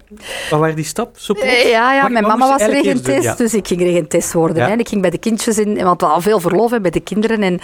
Wat 0.49 0.59
waren 0.59 0.75
die 0.75 0.85
stap? 0.85 1.17
Zo 1.17 1.33
eh, 1.33 1.69
ja, 1.69 1.93
ja 1.93 2.07
mijn 2.07 2.23
mama 2.23 2.47
was 2.47 2.61
regentest, 2.61 3.37
dus 3.37 3.53
ik 3.53 3.67
ging 3.67 3.81
regentest 3.81 4.33
worden. 4.33 4.57
Ja. 4.57 4.69
Hè. 4.69 4.75
Ik 4.75 4.87
ging 4.87 5.01
bij 5.01 5.09
de 5.09 5.17
kindjes 5.17 5.57
in, 5.57 5.83
want 5.83 6.01
we 6.01 6.05
hadden 6.05 6.23
veel 6.23 6.39
verlof 6.39 6.79
bij 6.81 6.91
de 6.91 6.99
kinderen. 6.99 7.43
En 7.43 7.59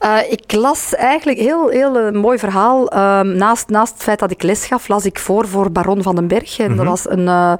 uh, 0.00 0.32
ik 0.32 0.52
las 0.52 0.94
eigenlijk 0.94 1.38
heel, 1.38 1.68
heel 1.68 1.96
een 1.96 2.16
mooi 2.16 2.38
verhaal. 2.38 2.94
Uh, 2.94 3.20
naast, 3.20 3.68
naast 3.68 3.92
het 3.92 4.02
feit 4.02 4.18
dat 4.18 4.30
ik 4.30 4.42
les 4.42 4.66
gaf, 4.66 4.88
las 4.88 5.04
ik 5.04 5.18
voor 5.18 5.48
voor 5.48 5.70
Baron 5.70 6.02
van 6.02 6.14
den 6.14 6.28
Berg. 6.28 6.58
En 6.58 6.70
mm 6.70 6.78
dat 6.80 6.84
mhm. 6.84 6.94
was 6.94 7.10
een, 7.10 7.26
uh, 7.26 7.52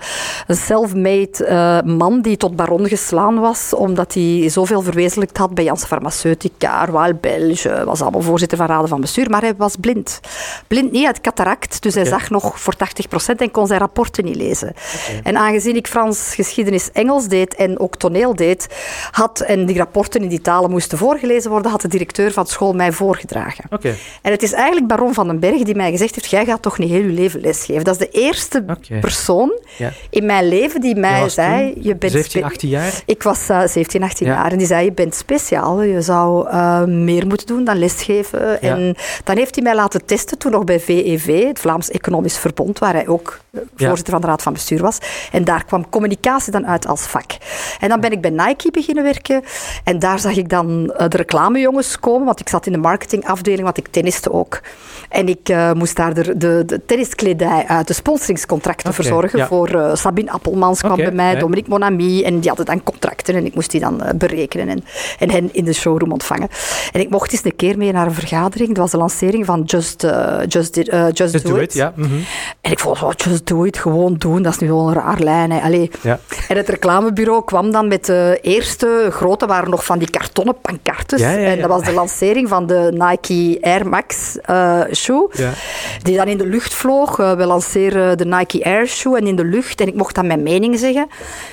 een 0.47 0.57
self-made 0.57 1.83
man 1.85 2.21
die 2.21 2.37
tot 2.37 2.57
baron 2.57 2.89
geslaan 2.89 3.39
was, 3.39 3.75
omdat 3.75 4.15
hij 4.15 4.49
zoveel 4.49 4.83
verwezenlijkt 4.83 5.37
had 5.37 5.55
bij 5.55 5.65
Jans 5.65 5.85
Farmaceutica, 5.85 6.87
Royal 6.87 7.15
Belge, 7.21 7.85
was 7.85 8.01
allemaal 8.01 8.21
voorzitter 8.21 8.59
van 8.59 8.67
raden 8.67 8.89
van 8.89 9.01
bestuur, 9.01 9.31
maar 9.31 9.41
hij 9.41 9.55
was 9.57 9.77
blind. 9.77 10.21
Blind 10.67 10.93
niet, 10.93 11.07
had 11.07 11.21
cataract, 11.21 11.83
dus 11.83 11.95
hij 11.95 12.05
zag 12.05 12.31
nog 12.31 12.61
voor 12.61 12.77
80 12.77 13.09
procent 13.09 13.41
en 13.41 13.51
kon 13.51 13.69
zijn 13.71 13.81
rapporten 13.81 14.25
niet 14.25 14.37
lezen. 14.37 14.75
En 15.23 15.37
aangezien 15.37 15.77
ik 15.77 15.87
Frans, 15.87 16.35
geschiedenis, 16.35 16.91
Engels 16.93 17.29
deed 17.29 17.55
en 17.55 17.79
ook 17.79 17.97
toneel 17.97 18.35
deed, 18.35 18.69
had, 19.11 19.41
en 19.41 19.67
die 19.67 19.77
rapporten 19.77 20.23
in 20.23 20.29
die 20.29 20.41
talen 20.41 20.71
moesten 20.71 20.99
voorgelezen 20.99 21.51
worden, 21.51 21.71
had 21.71 21.81
de 21.81 21.89
directeur 21.89 22.33
van 22.33 22.47
school 22.47 22.73
mij 22.73 22.93
voorgedragen. 22.93 23.65
Okay. 23.71 23.95
En 24.23 24.31
het 24.31 24.43
is 24.43 24.53
eigenlijk 24.53 24.87
Baron 24.87 25.15
van 25.15 25.27
den 25.27 25.39
Berg 25.39 25.63
die 25.63 25.75
mij 25.75 25.91
gezegd 25.91 26.15
heeft, 26.15 26.31
jij 26.31 26.45
gaat 26.45 26.63
toch 26.63 26.79
niet 26.79 26.91
heel 26.91 27.03
je 27.03 27.13
leven 27.13 27.41
lesgeven. 27.41 27.85
Dat 27.85 28.01
is 28.01 28.07
de 28.07 28.19
eerste 28.19 28.65
persoon 29.01 29.53
in 30.11 30.27
mijn 30.27 30.49
leven 30.49 30.81
die 30.81 30.97
mij 30.97 31.29
zei... 31.29 31.75
Je 31.81 31.97
bent 31.97 32.13
17, 32.13 32.45
18 32.45 32.69
jaar? 32.69 33.03
Ik 33.07 33.23
was 33.23 33.49
uh, 33.51 33.67
17, 33.67 34.03
18 34.03 34.27
jaar. 34.27 34.53
En 34.53 34.59
die 34.59 34.67
zei, 34.67 34.85
je 34.85 34.93
bent 34.93 35.15
speciaal. 35.15 35.83
Je 35.83 36.03
zou 36.03 36.49
uh, 36.49 36.85
meer 36.85 37.27
moeten 37.27 37.47
doen 37.47 37.65
dan 37.65 37.79
lesgeven. 37.79 38.61
En 38.61 38.95
dan 39.25 39.37
heeft 39.37 39.55
hij 39.55 39.65
mij 39.65 39.75
laten 39.75 40.05
testen, 40.05 40.39
toen 40.39 40.53
nog 40.53 40.65
bij 40.65 40.81
VEV, 40.81 41.45
het 41.47 41.59
Vlaams 41.59 41.91
Economisch 41.91 42.39
Verbond, 42.39 42.79
waar 42.79 42.93
hij 42.93 43.09
ook 43.09 43.41
voorzitter 43.77 44.13
van 44.13 44.21
de 44.21 44.27
Raad 44.27 44.43
van 44.43 44.53
Bestuur 44.53 44.83
was. 44.83 44.99
En 45.33 45.45
daar 45.45 45.65
kwam 45.65 45.89
communicatie 45.89 46.53
dan 46.53 46.67
uit 46.67 46.87
als 46.87 47.03
vak. 47.03 47.33
En 47.81 47.89
dan 47.89 48.01
ben 48.01 48.13
ik 48.13 48.21
bij 48.21 48.31
Nike 48.31 48.71
beginnen 48.71 49.05
werken. 49.05 49.43
En 49.85 49.99
daar 49.99 50.19
zag 50.19 50.37
ik 50.37 50.49
dan 50.49 50.95
uh, 51.01 51.09
de 51.09 51.17
reclamejongens 51.17 51.99
komen, 52.01 52.25
want 52.27 52.41
ik 52.41 52.49
zat 52.49 52.67
in 52.67 52.73
de 52.73 52.79
marketingafdeling, 52.79 53.63
want 53.63 53.79
ik 53.79 53.89
tenniste 53.89 54.33
ook. 54.33 54.61
En 55.09 55.29
ik 55.29 55.49
uh, 55.49 55.73
moest 55.73 55.97
daar 55.97 56.15
de, 56.15 56.37
de, 56.37 56.63
de 56.67 56.81
tenniskledij 56.87 57.65
uit, 57.67 57.87
de 57.87 57.93
sponsoringscontracten 57.93 58.91
okay, 58.91 59.05
verzorgen. 59.05 59.39
Ja. 59.39 59.47
Voor 59.47 59.75
uh, 59.75 59.95
Sabine 59.95 60.31
Appelmans 60.31 60.81
kwam 60.81 60.97
bij 60.97 61.13
mij, 61.13 61.39
Dominique 61.39 61.71
Monami. 61.71 62.25
En 62.25 62.39
die 62.41 62.49
hadden 62.49 62.67
dan 62.67 62.83
contracten 62.83 63.35
en 63.35 63.45
ik 63.45 63.55
moest 63.55 63.71
die 63.71 63.81
dan 63.81 64.03
berekenen 64.17 64.69
en, 64.69 64.85
en 65.19 65.31
hen 65.31 65.55
in 65.55 65.65
de 65.65 65.73
showroom 65.73 66.13
ontvangen. 66.13 66.49
En 66.93 67.01
ik 67.01 67.11
mocht 67.11 67.33
eens 67.33 67.45
een 67.45 67.57
keer 67.57 67.79
mee 67.79 67.93
naar 67.93 68.07
een 68.07 68.15
vergadering. 68.15 68.69
Dat 68.69 68.79
was 68.79 68.91
de 68.91 68.97
lancering 68.97 69.47
van 69.47 69.63
Just, 69.63 70.07
Just, 70.49 70.75
Just, 71.13 71.47
Do, 71.47 71.57
It. 71.57 71.73
ja. 71.73 71.93
Mm 71.97 72.05
-hmm. 72.05 72.25
En 72.61 72.71
ik 72.71 72.79
vond, 72.79 73.03
oh, 73.03 73.11
Just 73.17 73.40
doe 73.47 73.67
het 73.67 73.79
gewoon 73.79 74.15
doen. 74.15 74.43
Dat 74.43 74.53
is 74.53 74.59
nu 74.59 74.67
gewoon 74.67 74.89
een 74.89 74.95
raar 74.95 75.21
lijn. 75.21 75.51
Hè. 75.51 75.89
Ja. 76.03 76.19
En 76.49 76.57
het 76.57 76.69
reclamebureau 76.69 77.45
kwam 77.45 77.71
dan 77.73 77.89
met 77.89 78.05
de 78.05 78.39
eerste 78.43 79.09
grote, 79.11 79.47
waren 79.47 79.71
nog 79.71 79.85
van 79.85 79.99
die 79.99 80.11
kartonnen 80.11 80.61
pancartes. 80.61 81.21
Ja, 81.21 81.37
en 81.37 81.61
dat 81.61 81.69
was 81.69 81.85
de 81.85 81.93
lancering 81.93 82.49
van 82.49 82.67
de 82.67 82.91
Nike 82.93 83.59
Air 83.61 83.89
Max 83.89 84.39
uh, 84.51 84.81
shoe. 84.93 85.31
Die 86.03 86.17
dan 86.17 86.27
in 86.27 86.39
de 86.39 86.47
lucht 86.47 86.75
vloog. 86.75 87.19
Uh, 87.19 87.33
we 87.33 87.47
lanceren 87.47 88.19
de 88.19 88.25
Nike 88.25 88.65
Air 88.65 88.87
shoe 88.87 89.19
en 89.19 89.27
in 89.27 89.37
de 89.37 89.45
lucht. 89.45 89.81
En 89.81 89.87
ik 89.87 89.95
mocht 89.95 90.15
dan 90.15 90.27
mijn 90.27 90.43
mening 90.43 90.79
zeggen. 90.79 91.09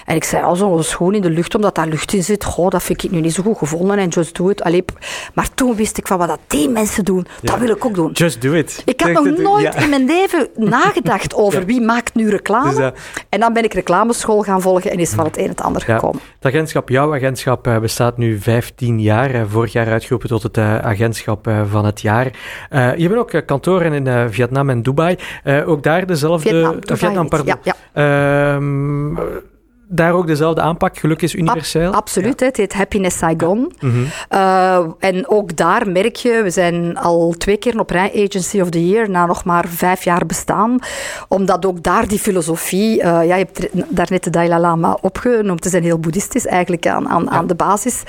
En 0.06 0.16
ik 0.16 0.24
zei, 0.24 0.46
oh, 0.46 0.54
zo'n 0.54 0.84
schoen 0.84 1.14
in 1.14 1.22
de 1.22 1.30
lucht, 1.30 1.56
omdat 1.56 1.76
daar 1.76 1.88
lucht 1.88 2.14
in 2.14 2.24
zit. 2.24 2.44
Goh, 2.44 2.70
dat 2.70 2.84
vind 2.84 3.04
ik 3.04 3.12
nu 3.12 3.20
niet 3.20 3.34
zo 3.34 3.44
goed 3.44 3.58
gevonden. 3.58 3.98
En 3.98 4.08
just 4.08 4.38
do 4.38 4.50
it. 4.50 4.62
Allee. 4.62 4.86
Maar 5.34 5.48
toen 5.54 5.76
wist 5.76 5.98
ik 5.98 6.08
van 6.08 6.18
wat 6.18 6.28
dat 6.28 6.40
die 6.48 6.70
mensen 6.70 7.06
doen, 7.06 7.28
dat 7.42 7.58
wil 7.58 7.70
ik 7.70 7.86
ook 7.86 7.96
doen. 7.96 8.12
Just 8.12 8.42
do 8.42 8.54
it. 8.54 8.82
Ik 8.86 9.02
had 9.02 9.12
nog 9.12 9.38
nooit 9.38 9.76
in 9.76 9.90
mijn 9.90 10.06
leven 10.06 10.48
nagedacht 10.78 11.36
over 11.36 11.66
wie 11.66 11.77
maakt 11.82 12.16
nu 12.16 12.30
reclame? 12.30 12.76
Dus, 12.76 12.92
en 13.30 13.40
dan 13.40 13.54
ben 13.54 13.64
ik 13.64 13.74
reclameschool 13.74 14.42
gaan 14.42 14.62
volgen 14.62 14.92
en 14.92 14.98
is 14.98 15.14
van 15.14 15.26
het 15.26 15.38
een 15.38 15.48
het 15.48 15.62
ander 15.62 15.82
gekomen. 15.82 16.22
Het 16.36 16.46
agentschap, 16.46 16.90
jouw 16.90 17.16
agentschap, 17.16 17.68
uh, 17.68 17.80
bestaat 17.80 18.18
nu 18.18 18.40
15 18.40 19.02
jaar. 19.02 19.36
Uh, 19.36 19.42
vorig 19.48 19.72
jaar 19.72 19.88
uitgeroepen 19.88 20.30
tot 20.30 20.44
het 20.44 20.58
agentschap 20.58 21.52
van 21.70 21.86
het 21.86 22.02
jaar. 22.02 22.26
je 22.98 23.08
bent 23.10 23.16
ook 23.16 23.46
kantoren 23.46 23.94
in 23.94 24.30
Vietnam 24.30 24.70
en 24.70 24.82
Dubai. 24.82 25.18
ook 25.66 25.84
daar 25.84 26.06
dezelfde... 26.06 26.50
Vietnam, 26.50 26.98
Vietnam 26.98 27.28
pardon. 27.28 27.56
Ja, 27.64 27.76
ja. 27.94 28.60
Daar 29.90 30.14
ook 30.14 30.28
dezelfde 30.28 30.62
aanpak? 30.62 30.98
Geluk 30.98 31.22
is 31.22 31.34
universeel? 31.34 31.92
absoluut, 31.92 32.40
het 32.40 32.58
heet 32.58 32.74
Happiness 32.74 33.18
Saigon. 33.18 33.74
Ja. 33.80 33.88
Mhm. 33.88 34.04
uh, 34.30 34.94
en 35.00 35.30
ook 35.30 35.56
daar 35.56 35.90
merk 35.90 36.16
je, 36.16 36.42
we 36.44 36.50
zijn 36.50 36.98
al 36.98 37.34
twee 37.38 37.58
keer 37.58 37.80
op 37.80 37.90
rij 37.90 38.26
Agency 38.26 38.60
of 38.60 38.70
the 38.70 38.88
Year, 38.88 39.10
na 39.10 39.26
nog 39.26 39.44
maar 39.44 39.66
vijf 39.68 40.04
jaar 40.04 40.26
bestaan. 40.26 40.80
Omdat 41.28 41.66
ook 41.66 41.84
daar 41.84 42.08
die 42.08 42.20
filosofie, 42.20 42.98
uh, 42.98 43.04
ja, 43.04 43.22
je 43.22 43.48
hebt 43.54 43.68
daarnet 43.88 44.24
de 44.24 44.30
Dalai 44.30 44.60
Lama 44.62 44.98
opgenoemd, 45.02 45.64
ze 45.64 45.70
zijn 45.70 45.84
heel 45.84 46.00
boeddhistisch 46.00 46.46
eigenlijk 46.46 46.88
aan, 46.88 47.10
aan, 47.10 47.24
ja. 47.24 47.30
aan 47.30 47.48
de 47.48 47.56
basis. 47.56 48.04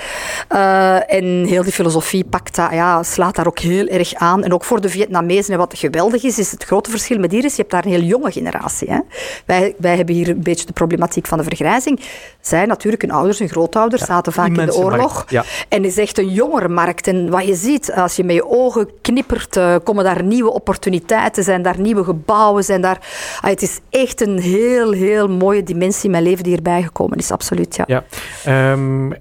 Uh, 0.52 1.12
en 1.12 1.44
heel 1.44 1.62
die 1.62 1.72
filosofie 1.72 2.24
pakt 2.24 2.56
dat, 2.56 2.70
ja, 2.70 3.02
slaat 3.02 3.36
daar 3.36 3.46
ook 3.46 3.58
heel 3.58 3.86
erg 3.86 4.14
aan. 4.14 4.44
En 4.44 4.52
ook 4.52 4.64
voor 4.64 4.80
de 4.80 4.88
Vietnamezen, 4.88 5.52
en 5.52 5.58
wat 5.58 5.78
geweldig 5.78 6.22
is, 6.22 6.38
is 6.38 6.50
het 6.50 6.64
grote 6.64 6.90
verschil 6.90 7.18
met 7.18 7.32
hier 7.32 7.44
is, 7.44 7.54
je 7.56 7.60
hebt 7.60 7.70
daar 7.70 7.84
een 7.84 7.90
heel 7.90 8.00
jonge 8.00 8.32
generatie. 8.32 8.90
Hè? 8.90 8.98
Wij, 9.44 9.74
wij 9.78 9.96
hebben 9.96 10.14
hier 10.14 10.28
een 10.28 10.42
beetje 10.42 10.66
de 10.66 10.72
problematiek 10.72 11.26
van 11.26 11.38
de 11.38 11.44
vergrijzing 11.44 11.66
vergrijzing. 11.68 12.00
Zij 12.40 12.66
natuurlijk, 12.66 13.02
hun 13.02 13.10
ouders, 13.10 13.38
hun 13.38 13.48
grootouders, 13.48 14.04
zaten 14.04 14.32
vaak 14.32 14.56
in 14.56 14.66
de 14.66 14.74
oorlog. 14.74 15.26
En 15.68 15.84
is 15.84 15.98
echt 15.98 16.18
een 16.18 16.28
jongere 16.28 16.68
markt. 16.68 17.06
En 17.06 17.30
wat 17.30 17.46
je 17.46 17.54
ziet, 17.54 17.92
als 17.92 18.16
je 18.16 18.24
met 18.24 18.34
je 18.34 18.48
ogen 18.48 18.88
knippert, 19.02 19.56
uh, 19.56 19.76
komen 19.84 20.04
daar 20.04 20.22
nieuwe 20.22 20.52
opportuniteiten, 20.52 21.44
zijn 21.44 21.62
daar 21.62 21.80
nieuwe 21.80 22.04
gebouwen, 22.04 22.64
zijn 22.64 22.80
daar... 22.80 22.98
Ah, 23.40 23.50
het 23.50 23.62
is 23.62 23.80
echt 23.90 24.20
een 24.20 24.38
heel, 24.38 24.92
heel 24.92 25.28
mooie 25.28 25.62
dimensie 25.62 26.04
in 26.04 26.10
mijn 26.10 26.22
leven 26.22 26.44
die 26.44 26.56
erbij 26.56 26.82
gekomen 26.82 27.18
is, 27.18 27.30
absoluut, 27.30 27.76
ja. 27.76 27.84
ja. 27.86 28.72
Um, 28.72 29.14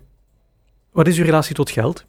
wat 0.91 1.07
is 1.07 1.17
uw 1.17 1.25
relatie 1.25 1.55
tot 1.55 1.69
geld? 1.69 2.05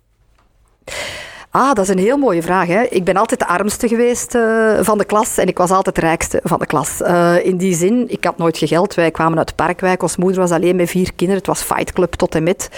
Ah, 1.51 1.75
dat 1.75 1.79
is 1.79 1.89
een 1.89 1.99
heel 1.99 2.17
mooie 2.17 2.43
vraag. 2.43 2.67
Hè. 2.67 2.83
Ik 2.83 3.05
ben 3.05 3.17
altijd 3.17 3.41
de 3.41 3.47
armste 3.47 3.89
geweest 3.89 4.35
uh, 4.35 4.79
van 4.81 4.99
de 4.99 5.05
klas 5.05 5.39
en 5.39 5.47
ik 5.47 5.59
was 5.59 5.71
altijd 5.71 5.95
de 5.95 6.01
rijkste 6.01 6.41
van 6.45 6.59
de 6.59 6.67
klas. 6.67 7.01
Uh, 7.01 7.45
in 7.45 7.57
die 7.57 7.75
zin, 7.75 8.05
ik 8.09 8.25
had 8.25 8.39
nooit 8.39 8.59
gegeld. 8.59 8.95
Wij 8.95 9.11
kwamen 9.11 9.39
uit 9.39 9.55
Parkwijk. 9.55 10.03
Ons 10.03 10.17
moeder 10.17 10.41
was 10.41 10.51
alleen 10.51 10.77
met 10.77 10.91
vier 10.91 11.13
kinderen. 11.13 11.37
Het 11.37 11.47
was 11.47 11.63
Fight 11.63 11.93
Club 11.93 12.13
tot 12.15 12.35
en 12.35 12.43
met. 12.43 12.69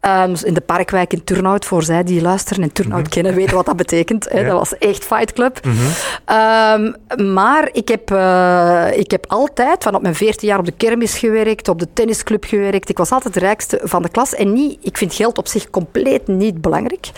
Um, 0.00 0.34
in 0.44 0.54
de 0.54 0.60
Parkwijk 0.60 1.12
in 1.12 1.24
Turnhout, 1.24 1.64
voor 1.64 1.82
zij 1.82 2.04
die 2.04 2.22
luisteren 2.22 2.62
en 2.62 2.72
Turnhout 2.72 2.98
mm 2.98 3.04
-hmm. 3.04 3.14
kennen, 3.14 3.34
weten 3.34 3.56
wat 3.56 3.66
dat 3.66 3.76
betekent. 3.76 4.28
Hè. 4.28 4.40
Ja. 4.40 4.46
Dat 4.46 4.58
was 4.58 4.78
echt 4.78 5.04
Fight 5.04 5.32
Club. 5.32 5.64
Mm 5.64 5.72
-hmm. 5.72 6.96
um, 7.16 7.32
maar 7.32 7.68
ik 7.72 7.88
heb, 7.88 8.10
uh, 8.10 8.86
ik 8.98 9.10
heb 9.10 9.24
altijd, 9.28 9.82
van 9.82 9.94
op 9.94 10.02
mijn 10.02 10.14
veertien 10.14 10.48
jaar, 10.48 10.58
op 10.58 10.64
de 10.64 10.74
kermis 10.76 11.18
gewerkt, 11.18 11.68
op 11.68 11.78
de 11.78 11.88
tennisclub 11.92 12.44
gewerkt. 12.44 12.88
Ik 12.88 12.98
was 12.98 13.10
altijd 13.10 13.34
de 13.34 13.40
rijkste 13.40 13.80
van 13.82 14.02
de 14.02 14.08
klas. 14.08 14.34
En 14.34 14.52
niet, 14.52 14.78
ik 14.80 14.96
vind 14.96 15.14
geld 15.14 15.38
op 15.38 15.48
zich 15.48 15.70
compleet 15.70 16.26
niet 16.26 16.60
belangrijk. 16.60 17.10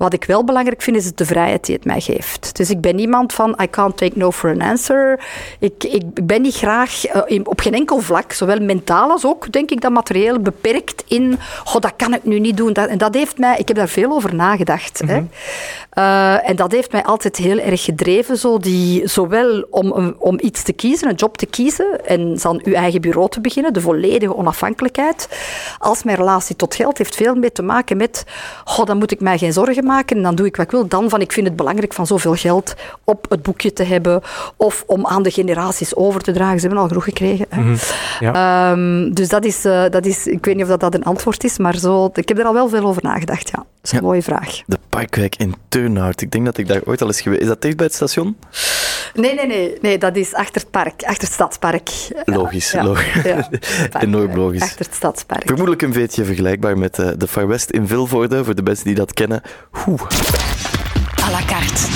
Wat 0.00 0.12
ik 0.12 0.24
wel 0.24 0.44
belangrijk 0.44 0.82
vind, 0.82 0.96
is 0.96 1.14
de 1.14 1.24
vrijheid 1.24 1.64
die 1.64 1.74
het 1.74 1.84
mij 1.84 2.00
geeft. 2.00 2.56
Dus 2.56 2.70
ik 2.70 2.80
ben 2.80 2.98
iemand 2.98 3.32
van, 3.32 3.58
I 3.62 3.70
can't 3.70 3.96
take 3.96 4.18
no 4.18 4.30
for 4.30 4.50
an 4.50 4.60
answer. 4.60 5.20
Ik, 5.58 5.84
ik 5.84 6.26
ben 6.26 6.42
niet 6.42 6.54
graag 6.54 7.14
uh, 7.30 7.40
op 7.44 7.60
geen 7.60 7.74
enkel 7.74 7.98
vlak, 7.98 8.32
zowel 8.32 8.60
mentaal 8.60 9.10
als 9.10 9.24
ook, 9.24 9.52
denk 9.52 9.70
ik, 9.70 9.80
dat 9.80 9.92
materieel 9.92 10.38
beperkt 10.38 11.04
in, 11.08 11.38
oh, 11.64 11.80
dat 11.80 11.92
kan 11.96 12.14
ik 12.14 12.24
nu 12.24 12.38
niet 12.38 12.56
doen. 12.56 12.72
Dat, 12.72 12.88
en 12.88 12.98
dat 12.98 13.14
heeft 13.14 13.38
mij, 13.38 13.58
ik 13.58 13.68
heb 13.68 13.76
daar 13.76 13.88
veel 13.88 14.12
over 14.12 14.34
nagedacht. 14.34 15.02
hè. 15.06 15.16
Mhm. 15.20 15.24
Uh, 15.98 16.48
en 16.48 16.56
dat 16.56 16.72
heeft 16.72 16.92
mij 16.92 17.04
altijd 17.04 17.36
heel 17.36 17.58
erg 17.58 17.84
gedreven, 17.84 18.36
zo 18.36 18.58
die, 18.58 19.08
zowel 19.08 19.66
om, 19.70 20.14
om 20.18 20.38
iets 20.40 20.62
te 20.62 20.72
kiezen, 20.72 21.08
een 21.08 21.14
job 21.14 21.36
te 21.36 21.46
kiezen, 21.46 22.06
en 22.06 22.36
dan 22.42 22.60
uw 22.64 22.74
eigen 22.74 23.00
bureau 23.00 23.28
te 23.28 23.40
beginnen, 23.40 23.72
de 23.72 23.80
volledige 23.80 24.36
onafhankelijkheid, 24.36 25.28
als 25.78 26.02
mijn 26.02 26.16
relatie 26.16 26.56
tot 26.56 26.74
geld 26.74 26.98
heeft 26.98 27.16
veel 27.16 27.34
mee 27.34 27.52
te 27.52 27.62
maken 27.62 27.96
met, 27.96 28.24
oh, 28.64 28.84
dan 28.84 28.98
moet 28.98 29.10
ik 29.10 29.20
mij 29.20 29.38
geen 29.38 29.52
zorgen 29.52 29.74
maken 29.84 29.88
en 29.98 30.22
dan 30.22 30.34
doe 30.34 30.46
ik 30.46 30.56
wat 30.56 30.64
ik 30.64 30.70
wil. 30.70 30.86
Dan 30.86 31.08
van, 31.08 31.20
ik 31.20 31.32
vind 31.32 31.46
het 31.46 31.56
belangrijk 31.56 31.92
van 31.92 32.06
zoveel 32.06 32.34
geld 32.34 32.74
op 33.04 33.26
het 33.28 33.42
boekje 33.42 33.72
te 33.72 33.82
hebben 33.82 34.22
of 34.56 34.84
om 34.86 35.06
aan 35.06 35.22
de 35.22 35.30
generaties 35.30 35.94
over 35.94 36.20
te 36.20 36.32
dragen. 36.32 36.60
Ze 36.60 36.66
hebben 36.66 36.82
al 36.82 36.88
genoeg 36.88 37.04
gekregen. 37.04 37.46
Mhm, 37.50 37.76
ja. 38.20 38.70
um, 38.72 39.14
dus 39.14 39.28
dat 39.28 39.44
is, 39.44 39.64
uh, 39.64 39.84
dat 39.90 40.06
is, 40.06 40.26
ik 40.26 40.44
weet 40.44 40.54
niet 40.54 40.64
of 40.64 40.70
dat, 40.70 40.80
dat 40.80 40.94
een 40.94 41.04
antwoord 41.04 41.44
is, 41.44 41.58
maar 41.58 41.76
zo, 41.76 42.10
ik 42.14 42.28
heb 42.28 42.38
er 42.38 42.44
al 42.44 42.52
wel 42.52 42.68
veel 42.68 42.84
over 42.84 43.02
nagedacht. 43.02 43.48
Ja, 43.48 43.56
dat 43.56 43.66
is 43.82 43.92
een 43.92 43.98
ja. 43.98 44.04
mooie 44.04 44.22
vraag. 44.22 44.62
De 44.66 44.78
Parkwijk 44.88 45.36
in 45.36 45.54
Turnhout, 45.68 46.20
ik 46.20 46.30
denk 46.30 46.44
dat 46.44 46.58
ik 46.58 46.68
daar 46.68 46.80
ooit 46.84 47.02
al 47.02 47.06
eens 47.06 47.20
geweest 47.20 47.42
Is 47.42 47.48
dat 47.48 47.62
dicht 47.62 47.76
bij 47.76 47.86
het 47.86 47.94
station? 47.94 48.36
Nee, 49.14 49.34
nee, 49.34 49.46
nee, 49.46 49.78
nee, 49.80 49.98
dat 49.98 50.16
is 50.16 50.34
achter 50.34 50.60
het 50.60 50.70
park, 50.70 51.02
achter 51.02 51.24
het 51.24 51.32
stadspark. 51.32 51.90
Logisch, 52.24 52.70
ja, 52.70 52.84
logisch. 52.84 53.22
Ja, 53.22 53.48
enorm 54.00 54.36
logisch. 54.36 54.62
Achter 54.62 54.84
het 54.84 54.94
stadspark. 54.94 55.42
Vermoedelijk 55.46 55.82
een 55.82 55.92
beetje 55.92 56.24
vergelijkbaar 56.24 56.78
met 56.78 56.98
uh, 56.98 57.10
de 57.16 57.28
Far 57.28 57.48
West 57.48 57.70
in 57.70 57.86
Vilvoorde, 57.86 58.44
voor 58.44 58.54
de 58.54 58.62
mensen 58.62 58.84
die 58.84 58.94
dat 58.94 59.12
kennen. 59.12 59.42
Oeh. 59.86 60.00
À 61.26 61.30
la 61.30 61.40
carte. 61.46 61.88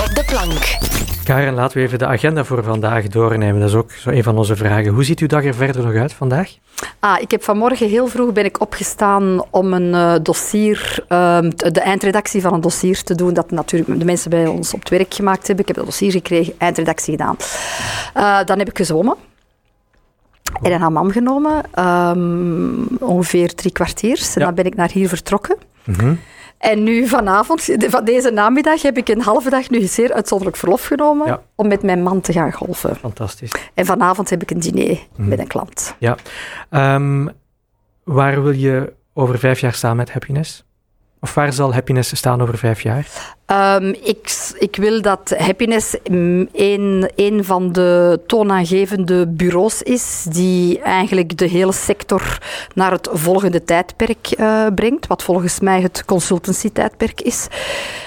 Op 0.00 0.14
de 0.14 0.24
plank. 0.26 0.78
Karen, 1.24 1.54
laten 1.54 1.78
we 1.78 1.84
even 1.84 1.98
de 1.98 2.06
agenda 2.06 2.44
voor 2.44 2.64
vandaag 2.64 3.08
doornemen. 3.08 3.60
Dat 3.60 3.68
is 3.68 3.74
ook 3.74 3.90
zo 3.90 4.10
een 4.10 4.22
van 4.22 4.38
onze 4.38 4.56
vragen. 4.56 4.92
Hoe 4.92 5.04
ziet 5.04 5.20
uw 5.20 5.26
dag 5.26 5.44
er 5.44 5.54
verder 5.54 5.84
nog 5.84 5.94
uit 5.94 6.12
vandaag? 6.12 6.54
Ah, 6.98 7.20
ik 7.20 7.30
heb 7.30 7.42
vanmorgen 7.42 7.88
heel 7.88 8.06
vroeg 8.06 8.32
ben 8.32 8.44
ik 8.44 8.60
opgestaan 8.60 9.44
om 9.50 9.72
een 9.72 9.92
uh, 9.92 10.14
dossier, 10.22 11.04
uh, 11.08 11.38
de 11.56 11.80
eindredactie 11.80 12.40
van 12.40 12.52
een 12.52 12.60
dossier 12.60 13.02
te 13.02 13.14
doen. 13.14 13.34
Dat 13.34 13.50
natuurlijk 13.50 13.98
de 13.98 14.04
mensen 14.04 14.30
bij 14.30 14.46
ons 14.46 14.74
op 14.74 14.80
het 14.80 14.88
werk 14.88 15.14
gemaakt 15.14 15.46
hebben. 15.46 15.60
Ik 15.60 15.66
heb 15.66 15.76
dat 15.76 15.86
dossier 15.86 16.10
gekregen, 16.10 16.54
eindredactie 16.58 17.16
gedaan. 17.16 17.36
Uh, 18.16 18.44
dan 18.44 18.58
heb 18.58 18.68
ik 18.68 18.76
gezwommen. 18.76 19.16
En 20.62 20.72
een 20.72 20.80
hammam 20.80 21.10
genomen, 21.10 21.84
um, 21.84 22.86
ongeveer 23.00 23.54
drie 23.54 23.72
kwartiers. 23.72 24.34
En 24.34 24.40
ja. 24.40 24.46
dan 24.46 24.54
ben 24.54 24.64
ik 24.64 24.74
naar 24.74 24.90
hier 24.90 25.08
vertrokken. 25.08 25.56
Mm 25.84 25.94
-hmm. 25.94 26.20
En 26.58 26.82
nu 26.82 27.06
vanavond, 27.06 27.68
van 27.78 28.04
deze 28.04 28.30
namiddag, 28.30 28.82
heb 28.82 28.96
ik 28.96 29.08
een 29.08 29.20
halve 29.20 29.50
dag 29.50 29.70
nu 29.70 29.80
zeer 29.80 30.12
uitzonderlijk 30.12 30.58
verlof 30.58 30.84
genomen 30.84 31.26
ja. 31.26 31.42
om 31.54 31.68
met 31.68 31.82
mijn 31.82 32.02
man 32.02 32.20
te 32.20 32.32
gaan 32.32 32.52
golfen. 32.52 32.96
Fantastisch. 32.96 33.50
En 33.74 33.86
vanavond 33.86 34.30
heb 34.30 34.42
ik 34.42 34.50
een 34.50 34.60
diner 34.60 34.98
mm. 35.16 35.28
met 35.28 35.38
een 35.38 35.46
klant. 35.46 35.94
Ja. 35.98 36.16
Um, 36.94 37.30
waar 38.04 38.42
wil 38.42 38.52
je 38.52 38.92
over 39.14 39.38
vijf 39.38 39.60
jaar 39.60 39.74
staan 39.74 39.96
met 39.96 40.12
Happiness? 40.12 40.64
Of 41.20 41.34
waar 41.34 41.52
zal 41.52 41.72
Happiness 41.72 42.16
staan 42.16 42.42
over 42.42 42.58
vijf 42.58 42.80
jaar? 42.80 43.06
Um, 43.52 43.94
ik, 44.02 44.52
ik, 44.58 44.76
wil 44.76 45.02
dat 45.02 45.34
Happiness 45.38 45.96
een, 46.02 47.44
van 47.44 47.72
de 47.72 48.20
toonaangevende 48.26 49.26
bureaus 49.26 49.82
is 49.82 50.26
die 50.28 50.78
eigenlijk 50.78 51.38
de 51.38 51.46
hele 51.46 51.72
sector 51.72 52.38
naar 52.74 52.90
het 52.90 53.08
volgende 53.12 53.64
tijdperk 53.64 54.38
uh, 54.38 54.66
brengt, 54.74 55.06
wat 55.06 55.22
volgens 55.22 55.60
mij 55.60 55.80
het 55.80 56.04
consultancy-tijdperk 56.04 57.20
is. 57.20 57.46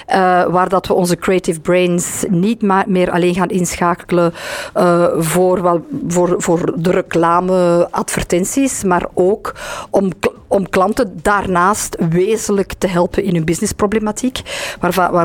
Uh, 0.08 0.14
waar 0.46 0.68
dat 0.68 0.86
we 0.86 0.94
onze 0.94 1.16
creative 1.16 1.60
brains 1.60 2.24
niet 2.28 2.62
meer 2.86 3.10
alleen 3.10 3.34
gaan 3.34 3.48
inschakelen 3.48 4.34
uh, 4.76 5.06
voor, 5.18 5.62
wel, 5.62 5.84
voor, 6.08 6.34
voor 6.38 6.72
de 6.76 6.90
reclame-advertenties, 6.90 8.84
maar 8.84 9.06
ook 9.14 9.54
om, 9.90 10.12
om 10.46 10.68
klanten 10.68 11.18
daarnaast 11.22 11.96
wezenlijk 12.08 12.72
te 12.78 12.86
helpen 12.86 13.24
in 13.24 13.34
hun 13.34 13.44
businessproblematiek, 13.44 14.40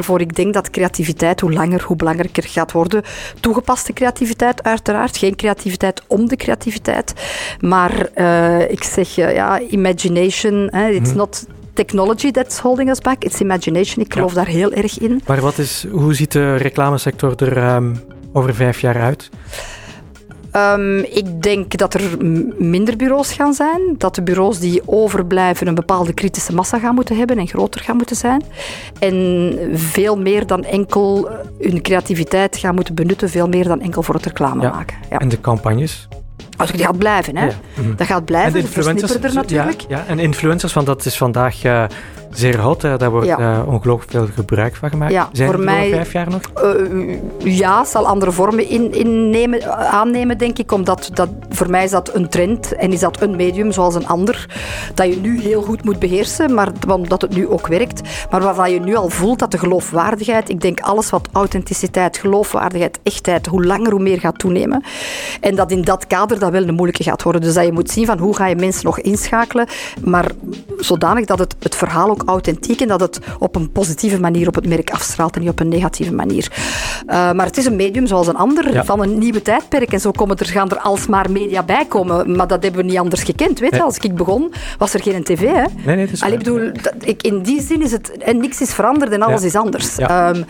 waarvoor 0.10 0.28
ik 0.28 0.36
denk 0.36 0.54
dat 0.54 0.70
creativiteit 0.70 1.40
hoe 1.40 1.54
langer, 1.54 1.84
hoe 1.84 1.96
belangrijker 1.96 2.44
gaat 2.44 2.72
worden. 2.72 3.04
Toegepaste 3.40 3.94
creativiteit, 3.94 4.64
uiteraard. 4.64 5.18
Geen 5.18 5.36
creativiteit 5.36 6.02
om 6.08 6.28
de 6.28 6.36
creativiteit. 6.36 7.14
Maar 7.60 8.10
uh, 8.16 8.72
ik 8.72 8.84
zeg, 8.84 9.18
uh, 9.18 9.36
ja, 9.36 9.60
imagination. 9.60 10.68
Hè, 10.72 10.90
it's 10.90 11.12
mm. 11.12 11.18
not 11.18 11.46
technology 11.74 12.32
that's 12.32 12.60
holding 12.60 12.90
us 12.90 13.00
back. 13.00 13.24
It's 13.24 13.40
imagination. 13.40 14.06
Ik 14.06 14.14
geloof 14.14 14.30
ja. 14.30 14.36
daar 14.36 14.48
heel 14.48 14.72
erg 14.72 15.00
in. 15.00 15.22
Maar 15.28 15.42
wat 15.42 15.58
is, 15.58 15.86
hoe 15.92 16.14
ziet 16.14 16.32
de 16.32 16.56
reclamesector 16.56 17.44
er 17.44 17.76
um, 17.76 18.02
over 18.34 18.56
vijf 18.56 18.82
jaar 18.82 19.02
uit? 19.02 19.30
Um, 20.56 21.00
ik 21.00 21.42
denk 21.42 21.78
dat 21.78 21.94
er 21.94 22.18
minder 22.58 22.96
bureaus 22.96 23.32
gaan 23.32 23.54
zijn. 23.54 23.96
Dat 23.98 24.16
de 24.16 24.22
bureaus 24.22 24.60
die 24.60 24.82
overblijven 24.86 25.68
een 25.68 25.76
bepaalde 25.76 26.14
kritische 26.14 26.54
massa 26.54 26.80
gaan 26.80 26.96
moeten 26.96 27.18
hebben 27.18 27.38
en 27.38 27.48
groter 27.48 27.82
gaan 27.82 27.96
moeten 27.96 28.16
zijn. 28.16 28.44
En 29.00 29.58
veel 29.74 30.18
meer 30.18 30.48
dan 30.48 30.64
enkel 30.64 31.30
hun 31.60 31.82
creativiteit 31.82 32.58
gaan 32.58 32.76
moeten 32.76 32.96
benutten, 32.96 33.30
veel 33.30 33.48
meer 33.48 33.64
dan 33.64 33.82
enkel 33.82 34.04
voor 34.04 34.16
het 34.16 34.26
reclame 34.26 34.62
ja. 34.62 34.70
maken. 34.70 34.98
Ja. 35.10 35.18
En 35.18 35.30
de 35.30 35.42
campagnes? 35.42 36.08
Als 36.60 36.72
die 36.72 36.86
gaat 36.86 36.98
blijven, 36.98 37.38
hè? 37.38 37.46
Ja. 37.46 37.54
Mm-hmm. 37.76 37.96
Dat 37.96 38.08
gaat 38.08 38.26
blijven. 38.26 38.48
En 38.48 38.54
de 38.54 38.60
influencers, 38.60 39.14
er 39.14 39.34
natuurlijk. 39.34 39.82
Ja, 39.82 39.98
ja, 39.98 40.04
en 40.08 40.20
influencers, 40.20 40.74
want 40.74 40.86
dat 40.86 41.06
is 41.06 41.18
vandaag 41.18 41.64
uh, 41.64 41.84
zeer 42.32 42.60
hot. 42.60 42.82
Hè. 42.82 42.98
Daar 42.98 43.12
wordt 43.12 43.28
ja. 43.28 43.40
uh, 43.40 43.68
ongelooflijk 43.68 44.12
veel 44.12 44.28
gebruik 44.36 44.76
van 44.76 44.90
gemaakt. 44.90 45.12
Ja, 45.12 45.30
Zijn 45.32 45.52
voor 45.52 45.60
mij, 45.60 45.90
vijf 45.90 46.12
jaar 46.12 46.30
nog? 46.30 46.42
Uh, 46.64 47.18
ja, 47.38 47.86
zal 47.86 48.08
andere 48.08 48.32
vormen 48.32 48.70
in, 48.70 48.94
innemen, 48.94 49.78
aannemen, 49.78 50.38
denk 50.38 50.58
ik. 50.58 50.72
Omdat 50.72 51.10
dat, 51.14 51.30
voor 51.50 51.70
mij 51.70 51.84
is 51.84 51.92
dat 51.92 52.16
een 52.16 52.30
trend 52.30 52.76
en 52.76 52.92
is 52.92 53.00
dat 53.00 53.22
een 53.22 53.36
medium 53.36 53.72
zoals 53.72 53.96
een 53.96 54.08
ander. 54.08 54.46
Dat 54.94 55.08
je 55.08 55.20
nu 55.22 55.42
heel 55.42 55.62
goed 55.62 55.84
moet 55.84 56.00
beheersen, 56.00 56.54
maar 56.54 56.72
omdat 56.88 57.22
het 57.22 57.36
nu 57.36 57.48
ook 57.48 57.68
werkt. 57.68 58.02
Maar 58.30 58.42
waarvan 58.42 58.72
je 58.72 58.80
nu 58.80 58.96
al 58.96 59.10
voelt 59.10 59.40
dat 59.40 59.52
de 59.52 59.58
geloofwaardigheid, 59.58 60.50
ik 60.50 60.62
denk 60.62 60.80
alles 60.80 61.10
wat 61.10 61.30
authenticiteit, 61.32 62.18
geloofwaardigheid, 62.18 63.00
echtheid, 63.04 63.46
hoe 63.46 63.66
langer 63.66 63.92
hoe 63.92 64.02
meer 64.02 64.20
gaat 64.20 64.40
toenemen. 64.40 64.84
En 65.42 65.56
dat 65.56 65.72
in 65.72 65.82
dat 65.82 66.08
kader 66.08 66.40
dat 66.40 66.49
wel 66.52 66.68
een 66.68 66.74
moeilijke 66.74 67.04
gaat 67.04 67.24
worden. 67.24 67.42
Dus 67.42 67.54
dat 67.54 67.66
je 67.66 67.72
moet 67.72 67.92
zien 67.92 68.06
van 68.06 68.18
hoe 68.18 68.36
ga 68.36 68.48
je 68.48 68.56
mensen 68.56 68.86
nog 68.86 69.00
inschakelen, 69.00 69.68
maar 70.04 70.32
zodanig 70.78 71.26
dat 71.26 71.40
het, 71.40 71.56
het 71.60 71.76
verhaal 71.76 72.10
ook 72.10 72.24
authentiek 72.26 72.82
en 72.82 72.88
dat 72.88 73.00
het 73.00 73.20
op 73.40 73.56
een 73.56 73.72
positieve 73.72 74.20
manier 74.20 74.48
op 74.48 74.56
het 74.56 74.68
merk 74.68 74.90
afstraalt 74.90 75.36
en 75.36 75.42
niet 75.42 75.50
op 75.50 75.60
een 75.60 75.68
negatieve 75.68 76.14
manier. 76.14 76.52
Uh, 77.08 77.32
maar 77.32 77.46
het 77.46 77.58
is 77.58 77.66
een 77.66 77.76
medium 77.76 78.08
zoals 78.08 78.28
een 78.28 78.36
ander 78.36 78.74
ja. 78.74 78.84
van 78.84 79.02
een 79.02 79.18
nieuwe 79.18 79.42
tijdperk 79.42 79.94
en 79.94 80.00
zo 80.00 80.12
komen 80.12 80.38
er, 80.38 80.46
gaan 80.46 80.70
er 80.70 80.80
alsmaar 80.80 81.32
media 81.32 81.64
bij 81.64 81.86
komen. 81.86 82.36
Maar 82.36 82.48
dat 82.48 82.64
hebben 82.64 82.82
we 82.82 82.88
niet 82.88 83.00
anders 83.00 83.24
gekend. 83.24 83.60
Weet 83.60 83.70
je, 83.70 83.76
nee. 83.76 83.86
als 83.86 83.98
ik 83.98 84.16
begon 84.16 84.54
was 84.78 84.94
er 84.94 85.02
geen 85.02 85.24
tv. 85.24 85.42
Hè? 85.42 85.64
Nee, 85.86 85.96
nee, 85.96 86.08
dat 86.08 86.22
Allee, 86.22 86.38
ik 86.38 86.44
bedoel, 86.44 86.72
dat, 86.82 86.94
ik, 87.00 87.24
in 87.24 87.42
die 87.42 87.62
zin 87.62 87.82
is 87.82 87.92
het 87.92 88.18
en 88.18 88.38
niks 88.38 88.62
is 88.62 88.74
veranderd 88.74 89.12
en 89.12 89.22
alles 89.22 89.42
ja. 89.42 89.48
is 89.48 89.56
anders. 89.56 89.96
Ja. 89.96 90.30
Um, 90.30 90.46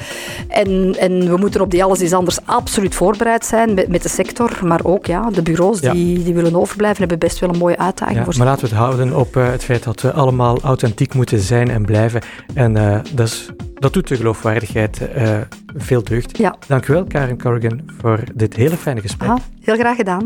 en, 0.47 0.95
en 0.99 1.29
we 1.29 1.38
moeten 1.38 1.62
op 1.62 1.71
die 1.71 1.83
alles 1.83 2.01
is 2.01 2.13
anders 2.13 2.39
absoluut 2.45 2.95
voorbereid 2.95 3.45
zijn 3.45 3.73
met, 3.73 3.88
met 3.88 4.03
de 4.03 4.09
sector, 4.09 4.59
maar 4.63 4.79
ook 4.83 5.05
ja, 5.05 5.29
de 5.29 5.41
bureaus 5.41 5.79
die, 5.91 6.23
die 6.23 6.34
willen 6.34 6.56
overblijven 6.56 6.99
hebben 6.99 7.19
best 7.19 7.39
wel 7.39 7.49
een 7.49 7.58
mooie 7.58 7.78
uitdaging 7.78 8.23
voor 8.23 8.38
Maar 8.38 8.47
laten 8.47 8.63
we 8.63 8.69
het 8.69 8.78
houden 8.78 9.15
op 9.15 9.36
uh, 9.36 9.49
het 9.49 9.63
feit 9.63 9.84
dat 9.84 10.02
we 10.02 10.12
allemaal 10.12 10.62
authentiek 10.62 11.13
moeten 11.13 11.39
zijn 11.39 11.60
zijn 11.65 11.69
en 11.78 11.86
blijven. 11.86 12.21
En 12.54 12.75
uh, 12.75 12.99
dat, 13.13 13.28
is, 13.28 13.49
dat 13.73 13.93
doet 13.93 14.08
de 14.08 14.15
geloofwaardigheid 14.15 15.02
uh, 15.17 15.38
veel 15.75 16.04
deugd. 16.04 16.38
Ja. 16.38 16.56
Dank 16.67 16.88
u 16.88 16.93
wel, 16.93 17.04
Karen 17.04 17.41
Corrigan, 17.41 17.82
voor 18.02 18.19
dit 18.36 18.56
hele 18.56 18.78
fijne 18.78 19.02
gesprek. 19.02 19.30
Aha, 19.30 19.39
heel 19.62 19.75
graag 19.75 19.95
gedaan. 19.95 20.23